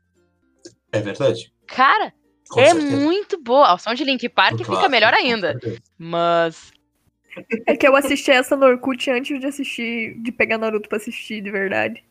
[0.92, 1.52] É verdade.
[1.66, 2.12] Cara,
[2.48, 2.96] Com é certeza.
[2.96, 3.72] muito boa.
[3.72, 5.58] A som de Link Park fica clássico, melhor ainda.
[5.98, 6.72] Mas.
[7.66, 11.40] É que eu assisti essa no Orkut antes de assistir, de pegar Naruto pra assistir,
[11.42, 12.04] de verdade.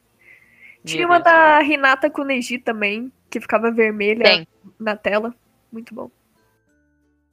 [0.91, 4.47] Tinha uma da Hinata Kuneji também, que ficava vermelha Tem.
[4.79, 5.33] na tela.
[5.71, 6.09] Muito bom.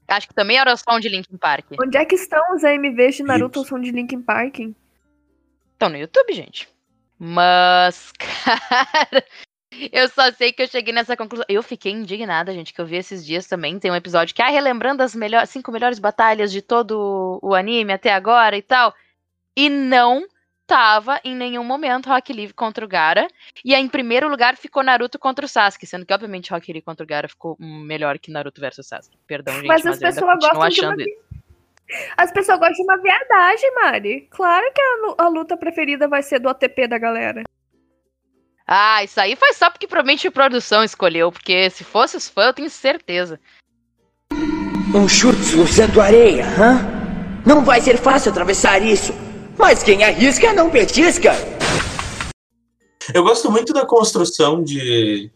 [0.09, 1.66] Acho que também era o som de Linkin Park.
[1.81, 3.75] Onde é que estão os AMVs de Naruto Isso.
[3.75, 4.61] ou som de Linkin Park?
[5.73, 6.69] Estão no YouTube, gente.
[7.19, 9.25] Mas, cara,
[9.92, 11.45] eu só sei que eu cheguei nessa conclusão.
[11.49, 13.79] Eu fiquei indignada, gente, que eu vi esses dias também.
[13.79, 17.92] Tem um episódio que, ah, relembrando as melhores, cinco melhores batalhas de todo o anime
[17.92, 18.95] até agora e tal.
[19.57, 20.27] E não
[20.66, 23.29] tava em nenhum momento Rock Lee contra o Gara.
[23.64, 26.83] E aí, em primeiro lugar ficou Naruto contra o Sasuke, sendo que, obviamente, Rock Lee
[26.83, 29.16] contra o Gara ficou melhor que Naruto versus Sasuke.
[29.26, 31.26] Perdão, gente, Mas mas, as pessoas gostam de uma achando isso.
[32.16, 34.29] As pessoas gostam de uma viadagem, Mari.
[34.31, 37.44] Claro que a, a luta preferida vai ser do ATP da galera.
[38.66, 42.46] Ah, isso aí foi só porque provavelmente a produção escolheu, porque se fosse os fãs,
[42.46, 43.38] eu tenho certeza.
[44.92, 46.81] Um chute usando areia, hã?
[47.46, 49.14] Não vai ser fácil atravessar isso.
[49.59, 51.33] Mas quem arrisca não petisca.
[53.14, 55.31] Eu gosto muito da construção de,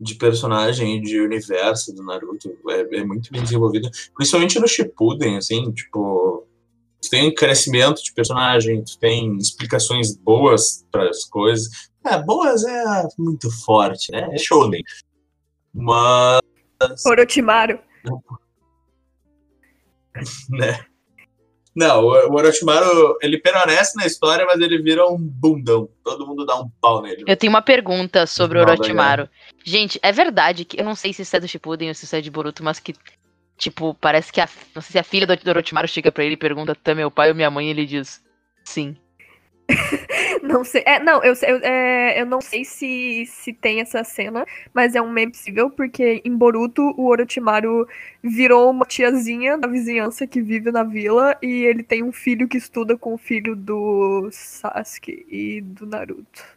[0.00, 2.56] de personagem e de universo do Naruto.
[2.68, 3.90] É, é muito bem desenvolvida.
[4.14, 6.46] Principalmente no Shippuden, assim, tipo...
[7.02, 11.68] tu tem crescimento de personagem, tu tem explicações boas para as coisas.
[12.04, 14.28] É, boas é muito forte, né?
[14.32, 14.82] É shonen.
[15.74, 16.40] Mas,
[17.04, 17.78] Orochimaru.
[20.48, 20.86] né?
[21.76, 25.90] Não, o Orochimaru, ele permanece na história, mas ele vira um bundão.
[26.02, 27.22] Todo mundo dá um pau nele.
[27.26, 29.28] Eu tenho uma pergunta sobre o Orochimaru.
[29.62, 32.16] Gente, é verdade que eu não sei se isso é do Shippuden ou se isso
[32.16, 32.94] é de Boruto, mas que
[33.58, 36.32] tipo, parece que a não sei se a filha do do Orochimaru chega pra ele
[36.32, 38.22] e pergunta: "Tu é meu pai ou minha mãe?" E ele diz:
[38.64, 38.96] "Sim".
[40.46, 40.82] Não sei.
[40.86, 45.02] É, não, eu, eu, é, eu não sei se, se tem essa cena, mas é
[45.02, 47.86] um meme possível, porque em Boruto o Orochimaru
[48.22, 52.56] virou uma tiazinha da vizinhança que vive na vila e ele tem um filho que
[52.58, 56.56] estuda com o filho do Sasuke e do Naruto.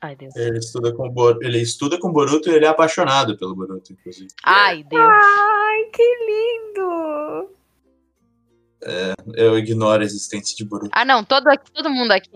[0.00, 0.36] Ai, Deus.
[0.36, 4.28] Ele estuda com Bor- ele estuda com Boruto e ele é apaixonado pelo Boruto, inclusive.
[4.44, 5.02] Ai, Deus.
[5.02, 6.45] Ai, que lindo!
[9.34, 10.90] Eu ignoro a existência de Boruto.
[10.92, 12.30] Ah, não, todo aqui, todo mundo aqui.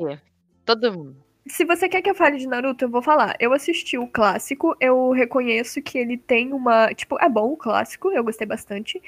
[0.65, 1.17] Todo mundo.
[1.47, 3.35] Se você quer que eu fale de Naruto, eu vou falar.
[3.41, 6.93] Eu assisti o clássico, eu reconheço que ele tem uma.
[6.95, 9.01] Tipo, é bom o clássico, eu gostei bastante.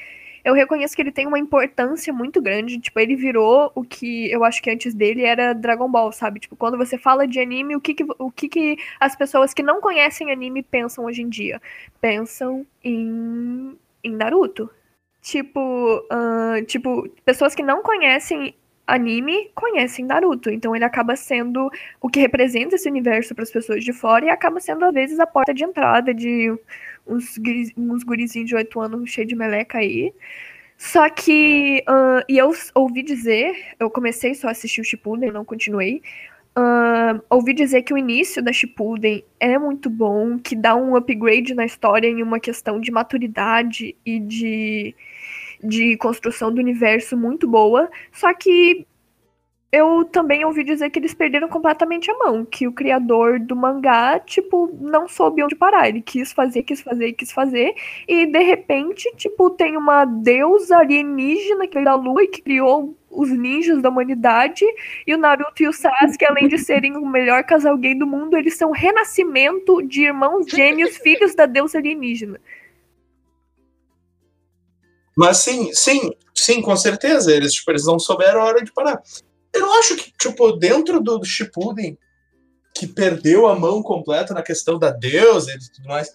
[0.44, 2.80] Eu reconheço que ele tem uma importância muito grande.
[2.80, 6.40] Tipo, ele virou o que eu acho que antes dele era Dragon Ball, sabe?
[6.40, 9.62] Tipo, quando você fala de anime, o que, que, o que, que as pessoas que
[9.62, 11.62] não conhecem anime pensam hoje em dia?
[12.00, 14.68] Pensam em, em Naruto.
[15.22, 18.54] Tipo, ahn, tipo, pessoas que não conhecem
[18.86, 20.50] anime conhecem Naruto.
[20.50, 24.30] Então ele acaba sendo o que representa esse universo para as pessoas de fora e
[24.30, 26.52] acaba sendo, às vezes, a porta de entrada de
[27.06, 27.38] uns,
[27.76, 30.12] uns gurizinhos de 8 anos cheio de meleca aí.
[30.76, 35.44] Só que, ahn, e eu ouvi dizer, eu comecei só a assistir o Shippuden, não
[35.44, 36.02] continuei.
[36.56, 41.54] Ahn, ouvi dizer que o início da Shippuden é muito bom, que dá um upgrade
[41.54, 44.94] na história em uma questão de maturidade e de,
[45.62, 47.90] de construção do universo muito boa.
[48.12, 48.86] Só que
[49.72, 54.20] eu também ouvi dizer que eles perderam completamente a mão, que o criador do mangá,
[54.20, 55.88] tipo, não soube onde parar.
[55.88, 57.74] Ele quis fazer, quis fazer, quis fazer,
[58.06, 62.94] e de repente, tipo, tem uma deusa alienígena que veio da lua e que criou
[63.10, 64.62] os ninjas da humanidade,
[65.06, 68.36] e o Naruto e o Sasuke, além de serem o melhor casal gay do mundo,
[68.36, 72.38] eles são o renascimento de irmãos gêmeos, filhos da deusa alienígena.
[75.16, 77.34] Mas sim, sim, sim, com certeza.
[77.34, 79.02] Eles, tipo, eles não souberam a hora de parar.
[79.54, 81.98] Eu não acho que, tipo, dentro do, do Shippuden,
[82.74, 86.10] que perdeu a mão completa na questão da deusa e tudo mais.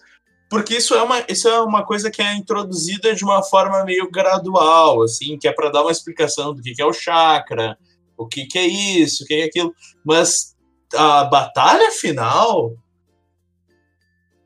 [0.50, 4.10] Porque isso é uma, isso é uma coisa que é introduzida de uma forma meio
[4.10, 7.78] gradual, assim, que é para dar uma explicação do que, que é o chakra,
[8.16, 9.74] o que, que é isso, o que é aquilo.
[10.04, 10.56] Mas
[10.94, 12.72] a batalha final.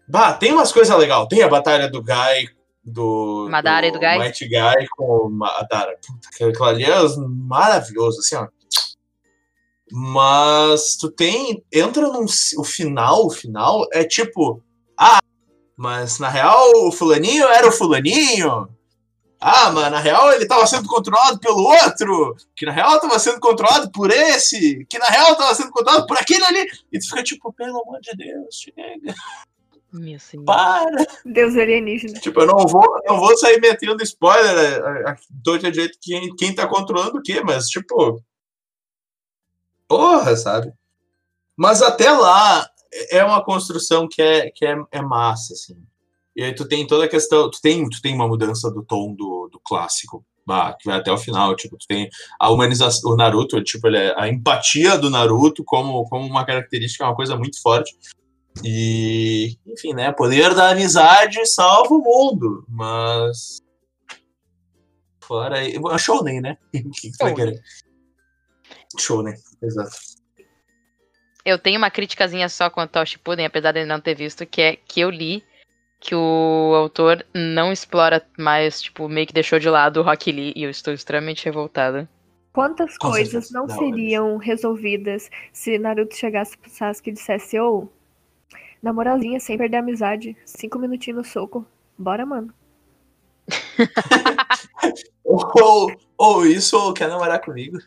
[0.09, 1.27] Bah, tem umas coisas legais.
[1.29, 2.51] Tem a batalha do Guy
[2.85, 4.19] do, Madara e do Guy?
[4.19, 5.97] Might Guy com o Madara.
[6.05, 6.99] Puta, aquilo ali é
[7.47, 8.49] maravilhoso, assim, ó.
[9.93, 11.63] Mas tu tem.
[11.71, 12.25] Entra num.
[12.57, 14.63] O final, o final é tipo.
[14.99, 15.19] Ah,
[15.77, 18.69] mas na real o fulaninho era o fulaninho.
[19.39, 22.35] Ah, mas na real ele tava sendo controlado pelo outro.
[22.57, 24.87] Que na real tava sendo controlado por esse.
[24.89, 26.67] Que na real tava sendo controlado por aquele ali.
[26.93, 29.15] E tu fica tipo, pelo amor de Deus, chega.
[29.93, 30.45] Meu senhor.
[30.45, 31.07] Para!
[31.27, 32.19] Deus alienígena.
[32.21, 36.55] Tipo, eu não vou, não vou sair metendo spoiler a- a- do jeito quem, quem
[36.55, 38.23] tá controlando o quê, mas tipo.
[39.93, 40.73] Porra, sabe?
[41.55, 42.67] Mas até lá
[43.11, 45.77] é uma construção que é, que é, é massa, assim.
[46.35, 47.51] E aí tu tem toda a questão.
[47.51, 50.25] Tu tem, tu tem uma mudança do tom do, do clássico.
[50.47, 52.09] bah, que vai até o final, tipo, tu tem
[52.41, 57.05] a humanização, o Naruto, tipo, ele é, a empatia do Naruto como, como uma característica,
[57.05, 57.95] é uma coisa muito forte.
[58.65, 60.11] E, enfim, né?
[60.11, 63.59] Poder da amizade salva o mundo, mas.
[65.21, 65.77] Fora aí.
[65.77, 66.57] É Shounen, né?
[66.75, 67.61] O que, que tu vai Shounen.
[68.93, 69.03] Querer?
[69.03, 69.97] Shounen, exato.
[71.45, 74.63] Eu tenho uma criticazinha só quanto ao Shippuden, apesar de ele não ter visto, que
[74.63, 75.45] é que eu li
[75.99, 80.53] que o autor não explora mais, tipo, meio que deixou de lado o Rock Lee,
[80.57, 82.09] e eu estou extremamente revoltada.
[82.53, 83.55] Quantas Com coisas certeza.
[83.55, 87.89] não Não, seriam resolvidas se Naruto chegasse pro Sasuke e dissesse, ô,
[88.83, 91.65] na moralzinha, sem perder a amizade, cinco minutinhos no soco.
[91.97, 92.53] Bora, mano.
[95.33, 97.79] Ou, ou isso, ou quer namorar comigo.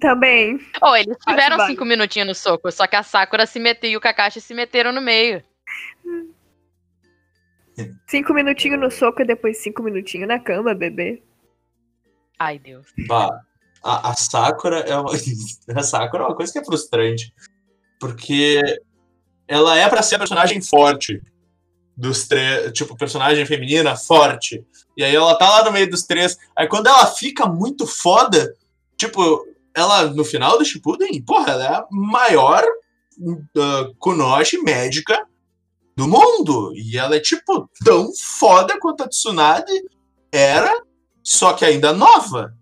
[0.00, 0.60] Também.
[0.82, 1.72] Oh, eles tiveram válido.
[1.72, 4.92] cinco minutinhos no soco, só que a Sakura se meteu e o Kakashi se meteram
[4.92, 5.42] no meio.
[8.06, 11.22] Cinco minutinhos no soco e depois cinco minutinhos na cama, bebê.
[12.38, 12.86] Ai, Deus.
[13.06, 13.40] Bah,
[13.82, 15.10] a, a Sakura é uma.
[15.74, 17.32] A Sakura é uma coisa que é frustrante.
[17.98, 18.60] Porque
[19.46, 21.20] ela é pra ser a personagem forte
[21.96, 22.72] dos três.
[22.72, 24.64] Tipo, personagem feminina forte.
[25.00, 26.38] E aí ela tá lá no meio dos três.
[26.56, 28.54] Aí quando ela fica muito foda,
[29.00, 32.62] Tipo, ela, no final do Shippuden, porra, ela é a maior
[33.18, 35.26] uh, Kunoshi médica
[35.96, 36.74] do mundo.
[36.76, 39.72] E ela é, tipo, tão foda quanto a Tsunade
[40.30, 40.70] era,
[41.22, 42.54] só que ainda nova.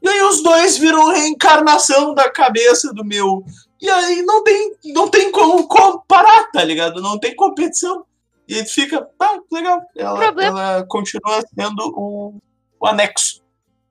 [0.00, 3.44] E aí os dois viram reencarnação da cabeça do meu.
[3.82, 7.02] E aí não tem, não tem como comparar, tá ligado?
[7.02, 8.02] Não tem competição.
[8.48, 9.80] E ele fica, ah, legal.
[9.94, 12.38] Ela, ela continua sendo o,
[12.80, 13.42] o anexo.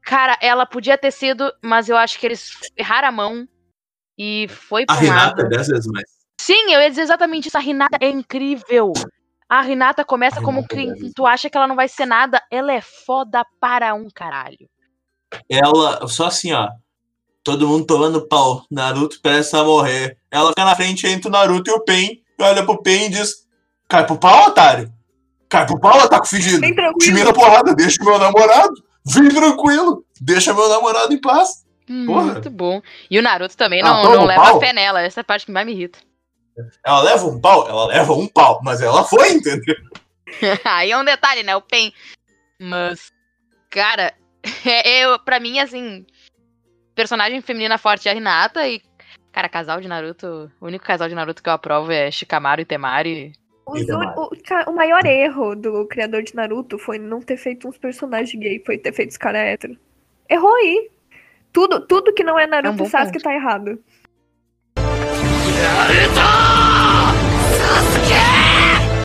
[0.02, 3.48] Cara, ela podia ter sido, mas eu acho que eles erraram a mão
[4.18, 6.10] e foi A pra um Renata é dez vezes mais.
[6.42, 7.58] Sim, eu ia dizer exatamente isso.
[7.58, 8.94] A Renata é incrível.
[9.48, 11.14] A Renata começa A como Renata é quem belíssima.
[11.16, 12.42] tu acha que ela não vai ser nada.
[12.50, 14.68] Ela é foda para um caralho.
[15.50, 16.70] Ela, só assim, ó.
[17.44, 18.66] Todo mundo tomando pau.
[18.72, 20.18] Naruto presta a morrer.
[20.32, 22.24] Ela fica na frente entre o Naruto e o Pen.
[22.40, 23.47] E olha pro Pen e diz:
[23.88, 24.92] Cai pro pau, otário.
[25.50, 26.60] Cai pro pau, ataco fedido.
[26.60, 26.98] Bem tranquilo.
[27.00, 28.74] Time da porrada, deixa o meu namorado.
[29.06, 30.04] Vem tranquilo.
[30.20, 31.66] Deixa meu namorado em paz.
[32.06, 32.34] Porra.
[32.34, 32.82] Muito bom.
[33.10, 34.60] E o Naruto também Ah, não, não um leva pau.
[34.60, 35.02] fé nela.
[35.02, 36.00] Essa é a parte que mais me irrita.
[36.86, 37.68] Ela leva um pau?
[37.70, 38.60] Ela leva um pau.
[38.62, 39.76] Mas ela foi, entendeu?
[40.66, 41.56] Aí é um detalhe, né?
[41.56, 41.94] O Pen.
[42.60, 43.14] Mas,
[43.70, 44.14] cara,
[44.66, 46.06] é, eu, pra mim, assim,
[46.94, 48.82] personagem feminina forte é a Hinata e,
[49.32, 52.66] cara, casal de Naruto, o único casal de Naruto que eu aprovo é Shikamaru e
[52.66, 53.32] Temari.
[53.74, 54.16] Demais.
[54.18, 58.62] o, o maior erro do criador de Naruto foi não ter feito uns personagens gay,
[58.66, 59.78] foi ter feito os caras hétero.
[60.30, 60.90] Errou aí.
[61.52, 63.24] Tudo, tudo que não é Naruto É um e Sasuke ponto.
[63.24, 63.80] tá errado.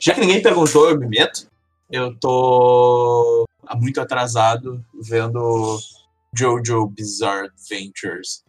[0.03, 1.47] Já que ninguém perguntou, eu me meto.
[1.91, 3.45] Eu tô
[3.77, 5.79] muito atrasado vendo
[6.37, 8.43] Jojo Bizarre Adventures.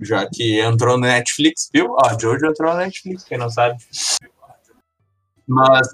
[0.00, 1.92] Já que entrou no Netflix, viu?
[1.92, 3.76] Ó, Jojo entrou no Netflix, quem não sabe.
[5.50, 5.88] Mas.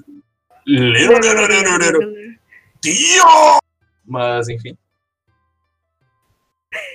[2.83, 3.59] Dio!
[4.05, 4.77] Mas, enfim.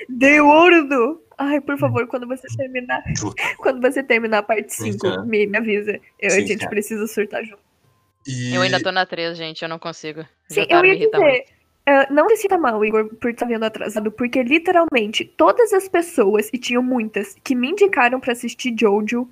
[0.07, 1.23] Deu ouro do.
[1.37, 3.03] Ai, por favor, quando você terminar.
[3.57, 5.23] Quando você terminar a parte Sim, 5, cara.
[5.23, 5.99] me, me avisa.
[6.19, 6.69] Eu, Sim, a gente cara.
[6.69, 7.63] precisa surtar junto.
[8.27, 8.53] E...
[8.53, 10.23] Eu ainda tô na 3, gente, eu não consigo.
[10.47, 11.45] Sim, Jotaro eu ia dizer.
[11.87, 16.47] eh, não se sinta mal, Igor, por estar vendo atrasado, porque literalmente todas as pessoas,
[16.53, 19.27] e tinham muitas, que me indicaram pra assistir Jojo,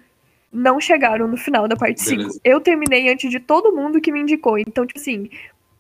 [0.52, 2.16] não chegaram no final da parte 5.
[2.18, 2.42] Beleza.
[2.44, 4.58] Eu terminei antes de todo mundo que me indicou.
[4.58, 5.30] Então, tipo assim,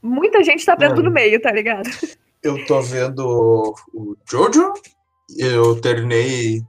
[0.01, 1.03] muita gente tá vendo Mano.
[1.03, 1.89] no meio, tá ligado?
[2.41, 4.74] Eu tô vendo o Jojo.
[5.38, 6.63] Eu terminei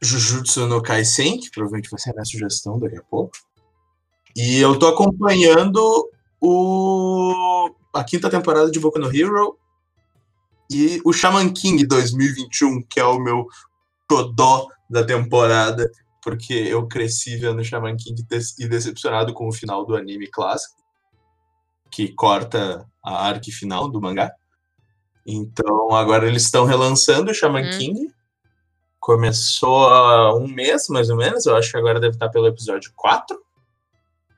[0.00, 3.32] Jujutsu no Kaisen, que provavelmente vai ser a minha sugestão daqui a pouco.
[4.36, 6.08] E eu tô acompanhando
[6.40, 9.58] o a quinta temporada de Boku no Hero
[10.70, 13.48] e o Shaman King 2021, que é o meu
[14.10, 15.90] xodó da temporada,
[16.22, 18.22] porque eu cresci vendo Shaman King
[18.58, 20.76] e decepcionado com o final do anime clássico,
[21.90, 24.32] que corta a arque final do mangá.
[25.26, 27.78] Então agora eles estão relançando o Shaman Hum.
[27.78, 28.14] King.
[28.98, 31.46] Começou há um mês, mais ou menos.
[31.46, 33.38] Eu acho que agora deve estar pelo episódio 4.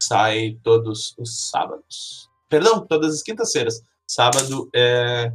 [0.00, 2.28] Sai todos os sábados.
[2.48, 3.82] Perdão, todas as quintas-feiras.
[4.06, 5.32] Sábado é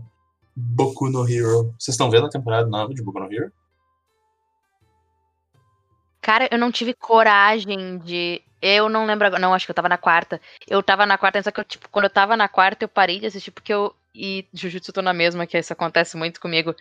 [0.55, 1.73] Boku no Hero.
[1.77, 3.51] Vocês estão vendo a temporada nova de Boku no Hero?
[6.27, 8.41] Cara, eu não tive coragem de.
[8.61, 9.41] Eu não lembro agora.
[9.41, 10.41] Não, acho que eu tava na quarta.
[10.67, 13.17] Eu tava na quarta, só que eu, tipo, quando eu tava na quarta, eu parei
[13.17, 13.95] de assistir porque eu.
[14.13, 16.75] E Jujutsu tô na mesma, que isso acontece muito comigo.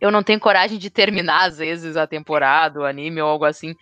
[0.00, 3.76] Eu não tenho coragem de terminar, às vezes, a temporada, o anime ou algo assim.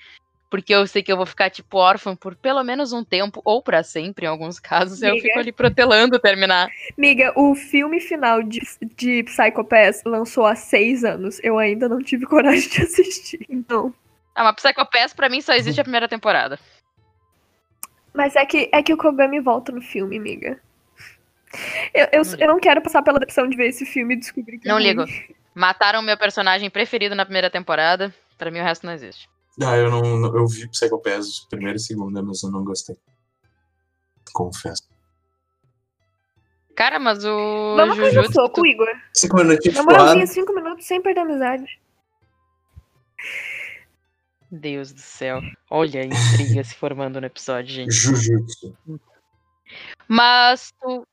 [0.51, 3.63] Porque eu sei que eu vou ficar, tipo, órfã por pelo menos um tempo, ou
[3.63, 5.01] pra sempre, em alguns casos.
[5.01, 6.69] e Eu fico ali protelando terminar.
[6.99, 8.61] Miga, o filme final de,
[8.97, 11.39] de Psycho Pass lançou há seis anos.
[11.41, 13.47] Eu ainda não tive coragem de assistir.
[13.49, 13.95] Então.
[14.35, 16.59] Ah, mas Psycho Pass pra mim só existe a primeira temporada.
[18.13, 20.61] Mas é que, é que o Kogami volta no filme, miga.
[21.93, 24.69] Eu, eu, eu não quero passar pela depressão de ver esse filme e descobrir que
[24.69, 24.87] é Não ruim.
[24.89, 25.05] ligo.
[25.55, 28.13] Mataram meu personagem preferido na primeira temporada.
[28.37, 29.29] Pra mim o resto não existe.
[29.63, 30.03] Ah, eu não.
[30.19, 32.97] não- Eu vi Psycho Pass primeira e segunda, mas eu não gostei.
[34.33, 34.83] Confesso.
[36.75, 38.33] Cara, mas o Vamos Jujutsu.
[38.33, 38.89] soco, Igor.
[39.13, 41.81] Cinco minutinhos Na moralzinha, cinco minutos sem perder a amizade.
[44.55, 45.41] Deus do céu.
[45.71, 47.93] Olha a intriga se formando no episódio, gente.
[47.93, 48.77] Jujutsu.
[50.09, 51.07] Mas tu.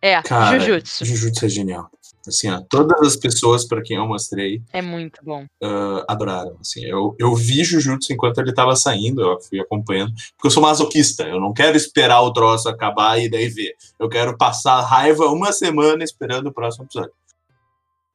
[0.00, 1.04] É, Cara, Jujutsu.
[1.04, 1.90] Jujutsu é genial.
[2.26, 5.46] Assim, ó, todas as pessoas para quem eu mostrei É muito bom.
[5.62, 6.56] ah, adoraram.
[6.60, 10.62] Assim, eu, eu vi Jujutsu enquanto ele tava saindo, eu fui acompanhando, porque eu sou
[10.62, 13.74] masoquista, eu não quero esperar o troço acabar e daí ver.
[13.98, 17.12] Eu quero passar raiva uma semana esperando o próximo episódio.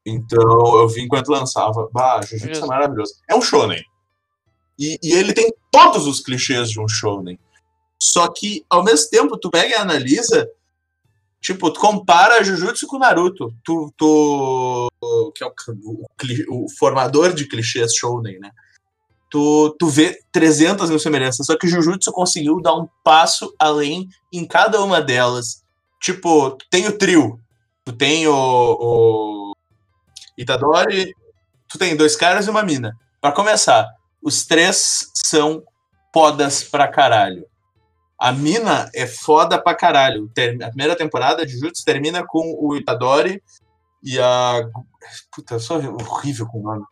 [0.05, 1.89] Então, eu vi enquanto lançava.
[1.91, 3.15] Bah, Jujutsu é maravilhoso.
[3.27, 3.83] É um shonen.
[4.77, 7.39] E, e ele tem todos os clichês de um shonen.
[7.99, 10.49] Só que, ao mesmo tempo, tu pega e analisa,
[11.43, 13.53] Tipo, tu compara Jujutsu com Naruto.
[13.65, 14.89] Tu, tu
[15.35, 15.51] que é o,
[16.49, 18.49] o, o formador de clichês shounen, né?
[19.29, 24.47] Tu, tu vê 300 mil semelhanças, só que Jujutsu conseguiu dar um passo além em
[24.47, 25.65] cada uma delas.
[26.01, 27.37] Tipo, tu tem o trio,
[27.83, 29.53] tu tem o, o
[30.37, 31.13] Itadori,
[31.67, 32.97] tu tem dois caras e uma mina.
[33.19, 33.89] Pra começar,
[34.23, 35.63] os três são
[36.13, 37.45] fodas pra caralho.
[38.19, 40.29] A mina é foda pra caralho.
[40.61, 43.41] A primeira temporada de Jujutsu termina com o Itadori
[44.03, 44.61] e a.
[45.35, 46.85] Puta, eu sou horrível com o nome.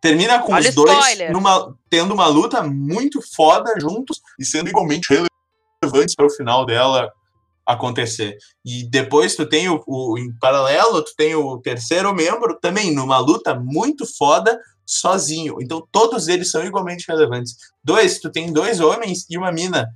[0.00, 0.94] Termina com Olha os dois
[1.32, 5.08] numa, tendo uma luta muito foda juntos e sendo igualmente
[5.82, 7.10] relevantes para o final dela
[7.64, 8.36] acontecer.
[8.64, 13.18] E depois tu tem o, o- em paralelo, tu tem o terceiro membro também numa
[13.18, 15.56] luta muito foda sozinho.
[15.60, 17.56] Então todos eles são igualmente relevantes.
[17.82, 19.92] Dois, tu tem dois homens e uma mina.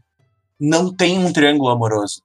[0.59, 2.21] Não tem um triângulo amoroso.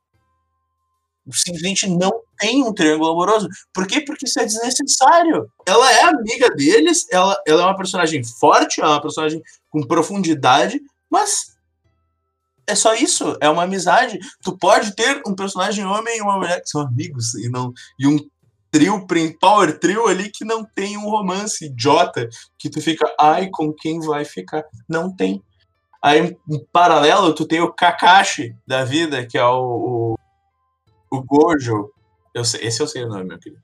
[1.31, 3.47] Simplesmente não tem um triângulo amoroso.
[3.73, 4.01] Por quê?
[4.01, 5.49] Porque isso é desnecessário.
[5.65, 9.87] Ela é amiga deles, ela, ela é uma personagem forte, ela é uma personagem com
[9.87, 11.55] profundidade, mas
[12.67, 14.19] é só isso, é uma amizade.
[14.41, 18.07] Tu pode ter um personagem homem e uma mulher que são amigos e não e
[18.07, 18.17] um
[18.75, 19.07] trio,
[19.39, 22.27] power trio ali que não tem um romance idiota
[22.59, 24.65] que tu fica, ai, com quem vai ficar?
[24.87, 25.41] Não tem.
[26.01, 30.15] Aí, em paralelo, tu tem o Kakashi da vida, que é o,
[31.09, 31.89] o, o Gojo.
[32.33, 33.61] Eu sei, esse eu sei o nome, meu querido.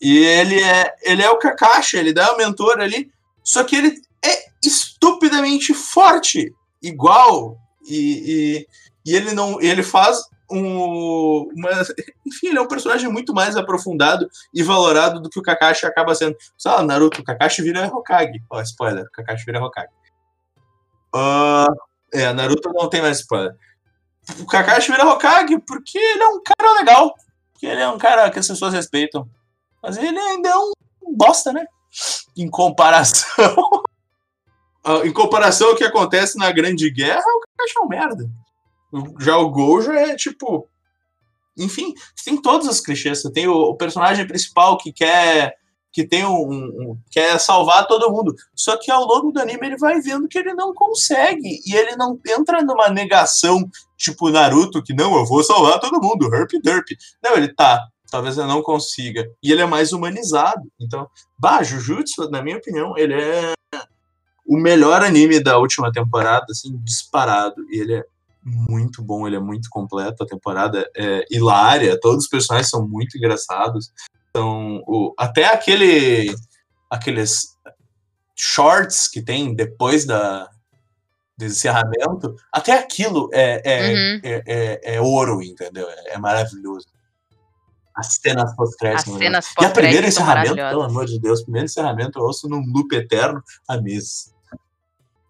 [0.00, 3.10] E ele é, ele é o Kakashi, ele dá o mentor ali,
[3.44, 7.96] só que ele é estupidamente forte, igual, e,
[9.04, 11.70] e, e ele não, ele faz um, uma,
[12.26, 16.14] enfim, ele é um personagem muito mais aprofundado e valorado do que o Kakashi acaba
[16.14, 16.36] sendo.
[16.58, 18.42] Só Naruto, o Kakashi vira Hokage.
[18.50, 19.92] Ó, spoiler, o Kakashi vira Hokage.
[21.14, 21.68] Ah,
[22.12, 23.54] é, Naruto não tem mais spoiler.
[24.40, 27.14] O Kakashi vira Hokage porque ele é um cara legal.
[27.52, 29.28] Porque ele é um cara que as pessoas respeitam.
[29.82, 30.72] Mas ele ainda é um
[31.16, 31.66] bosta, né?
[32.36, 33.24] Em comparação.
[34.82, 38.30] Ah, em comparação ao que acontece na Grande Guerra, o Kakashi é um merda.
[39.18, 40.68] Já o Gojo é tipo.
[41.56, 43.20] Enfim, tem todos os clichês.
[43.22, 45.54] Você tem o, o personagem principal que quer.
[45.92, 48.32] Que tem um, um- quer salvar todo mundo.
[48.54, 51.60] Só que ao longo do anime ele vai vendo que ele não consegue.
[51.66, 56.32] E ele não entra numa negação, tipo Naruto, que não, eu vou salvar todo mundo,
[56.32, 56.86] herp derp.
[57.22, 57.84] Não, ele tá.
[58.08, 59.28] Talvez eu não consiga.
[59.42, 60.62] E ele é mais humanizado.
[60.80, 63.52] Então, bah, Jujutsu, na minha opinião, ele é
[64.46, 67.62] o melhor anime da última temporada, assim, disparado.
[67.68, 68.04] E ele é
[68.44, 70.22] muito bom, ele é muito completo.
[70.22, 73.92] A temporada é hilária, todos os personagens são muito engraçados.
[74.30, 76.34] Então, o, até aquele
[76.88, 77.56] aqueles
[78.36, 80.48] shorts que tem depois da
[81.38, 84.20] do encerramento, até aquilo é, é, Uhum.
[84.22, 85.88] é, é- é ouro, entendeu?
[85.88, 86.86] É, é maravilhoso.
[87.96, 89.06] As cenas maravilhosas.
[89.58, 93.42] E a primeiro encerramento, pelo amor de Deus, primeiro encerramento eu ouço num loop eterno
[93.66, 94.32] a mesa.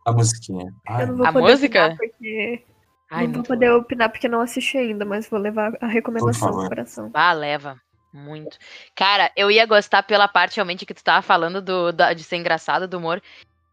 [0.05, 0.73] A musiquinha.
[0.89, 1.97] Ai, A música?
[1.97, 2.65] porque.
[3.11, 6.69] Ai, não vou poder opinar porque não assisti ainda, mas vou levar a recomendação no
[6.69, 7.11] coração.
[7.13, 7.77] Ah, leva.
[8.13, 8.57] Muito.
[8.95, 12.37] Cara, eu ia gostar pela parte realmente que tu tava falando do, da- de ser
[12.37, 13.23] engraçado, do humor.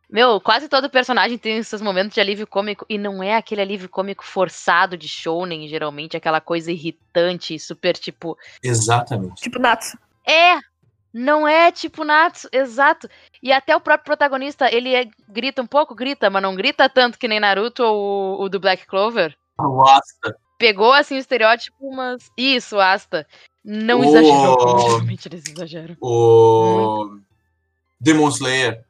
[0.09, 2.85] Meu, quase todo personagem tem seus momentos de alívio cômico.
[2.87, 7.93] E não é aquele alívio cômico forçado de shounen, geralmente, aquela coisa irritante e super,
[7.97, 8.37] tipo.
[8.63, 9.41] Exatamente.
[9.41, 9.97] Tipo, Natsu.
[10.25, 10.55] É!
[11.19, 13.09] Não é tipo Natsu, exato.
[13.41, 17.17] E até o próprio protagonista, ele é- grita um pouco, grita, mas não grita tanto
[17.17, 19.35] que nem Naruto ou o- o do Black Clover.
[19.57, 22.31] Nossa, Pegou, assim, o estereótipo, mas.
[22.37, 23.27] Isso, Asta.
[23.63, 24.03] Não Oh.
[24.05, 25.95] exagerou, como geralmente eles exageram.
[26.01, 27.17] o
[27.99, 28.83] Demon Slayer,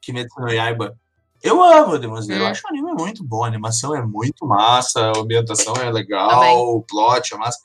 [0.00, 0.96] Kimetsu no Yaiba.
[1.42, 2.50] Eu amo Demon Slayer, eu Hum.
[2.50, 6.56] acho o anime muito bom, a animação é muito massa, a ambientação é legal, Também.
[6.56, 7.58] o plot é massa.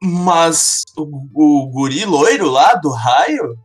[0.00, 1.02] Mas o,
[1.34, 3.58] o guri loiro lá do raio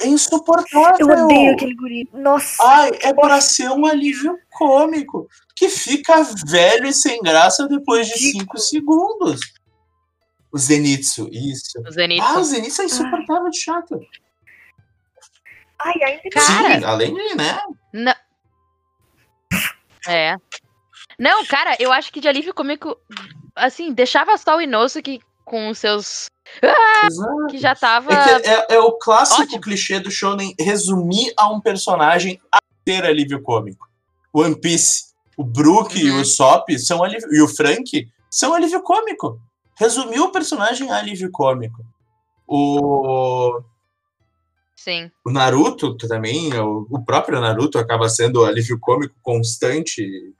[0.00, 0.96] é insuportável.
[0.98, 2.08] Eu odeio aquele guri.
[2.12, 2.62] Nossa.
[2.62, 5.28] Ai, é pra ser um alívio cômico.
[5.54, 8.40] Que fica velho e sem graça depois de Ridículo.
[8.40, 9.40] cinco segundos.
[10.50, 11.78] O Zenitsu, isso.
[11.86, 12.26] O Zenitsu.
[12.26, 14.00] Ah, o Zenitsu é insuportável de chato.
[15.78, 16.78] Ai, ainda que Cara.
[16.78, 17.60] Sim, além de, né?
[17.92, 18.14] Não.
[20.08, 20.36] É.
[21.18, 22.96] Não, cara, eu acho que de alívio cômico,
[23.54, 25.20] assim, deixava só o Inosuke
[25.50, 26.30] com os seus.
[27.04, 27.46] Exato.
[27.50, 28.12] Que já tava.
[28.12, 29.60] É, é, é o clássico Ótimo.
[29.60, 33.88] clichê do shonen resumir a um personagem a ter alívio cômico.
[34.32, 36.20] One Piece, o Brook e Uhum.
[36.20, 39.40] o Sop são alívio, e o Frank são alívio cômico.
[39.76, 41.84] Resumiu o personagem a alívio cômico.
[42.46, 43.60] O,
[44.76, 45.10] Sim.
[45.24, 50.32] o Naruto também, o, próprio Naruto acaba sendo alívio cômico constante.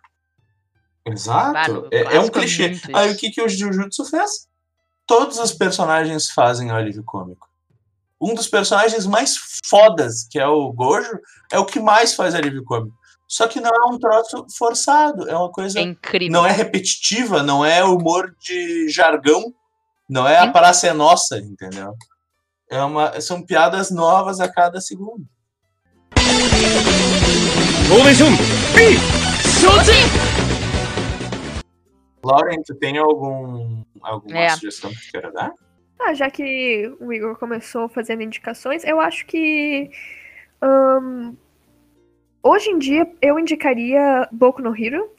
[1.05, 1.51] Exato.
[1.51, 2.79] Claro, é, é um é clichê.
[2.95, 4.50] Aí o que, que o Jujutsu fez?
[5.11, 7.49] Todos os personagens fazem o alívio cômico.
[8.21, 9.35] Um dos personagens mais
[9.67, 11.19] fodas, que é o Gojo,
[11.51, 12.97] é o que mais faz alívio cômico.
[13.27, 15.81] Só que não é um troço forçado, é uma coisa.
[15.81, 16.31] É incrível.
[16.31, 19.53] Não é repetitiva, não é humor de jargão,
[20.09, 20.53] não é a Sim.
[20.53, 21.93] praça é nossa, entendeu?
[22.71, 25.27] É uma, são piadas novas a cada segundo.
[32.23, 34.49] Lauren, tu tem algum, alguma É.
[34.51, 35.53] sugestão que queira dar?
[35.99, 39.91] Ah, já que o Igor começou fazendo indicações, eu acho que.
[40.63, 41.35] ahn,
[42.43, 45.11] hoje em dia eu indicaria Boku no Hero,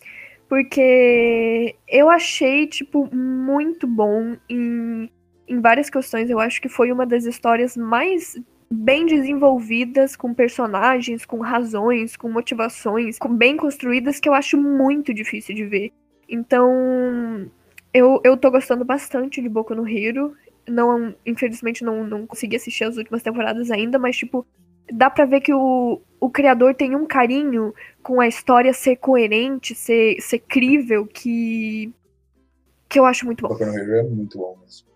[0.50, 5.10] porque eu achei, tipo, muito bom em,
[5.48, 6.30] em várias questões.
[6.30, 8.36] Eu acho que foi uma das histórias mais
[8.74, 15.14] bem desenvolvidas, com personagens, com razões, com motivações, com bem construídas, que eu acho muito
[15.14, 15.92] difícil de ver.
[16.28, 17.52] Então,
[17.94, 20.36] eu, eu tô gostando bastante de Boku no Hero
[20.68, 24.46] não, infelizmente não, não consegui assistir as últimas temporadas ainda, mas tipo,
[24.92, 27.74] dá pra ver que o, o criador tem um carinho
[28.04, 31.92] com a história ser coerente, ser, ser crível, que
[32.88, 33.50] que eu acho muito bom.
[33.50, 34.92] Boku no Hero é muito bom mesmo.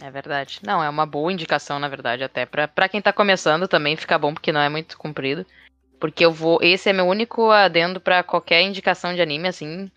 [0.00, 0.60] É verdade.
[0.64, 4.18] Não, é uma boa indicação, na verdade, até pra, pra quem tá começando também fica
[4.18, 5.44] bom, porque não é muito comprido.
[5.98, 6.60] Porque eu vou.
[6.62, 9.90] Esse é meu único adendo pra qualquer indicação de anime, assim.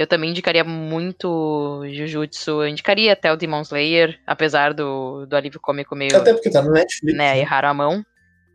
[0.00, 2.62] Eu também indicaria muito Jujutsu.
[2.62, 6.16] Eu indicaria até o Demon Slayer, apesar do, do alívio cômico meio.
[6.16, 7.18] Até porque tá no Netflix.
[7.18, 8.02] né, erraram a mão.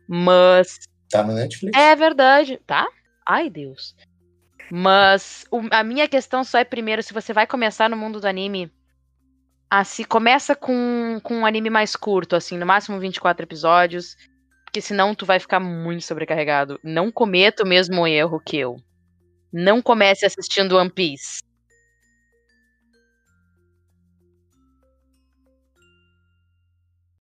[0.08, 1.78] Mas Tá no Netflix.
[1.78, 2.84] é verdade, tá?
[3.24, 3.94] Ai, Deus.
[4.72, 8.26] Mas o- a minha questão só é primeiro, se você vai começar no mundo do
[8.26, 8.68] anime,
[9.84, 14.16] se começa com, com um anime mais curto, assim, no máximo 24 episódios,
[14.64, 16.80] porque senão tu vai ficar muito sobrecarregado.
[16.82, 18.76] Não cometa o mesmo erro que eu.
[19.52, 21.40] Não comece assistindo One Piece.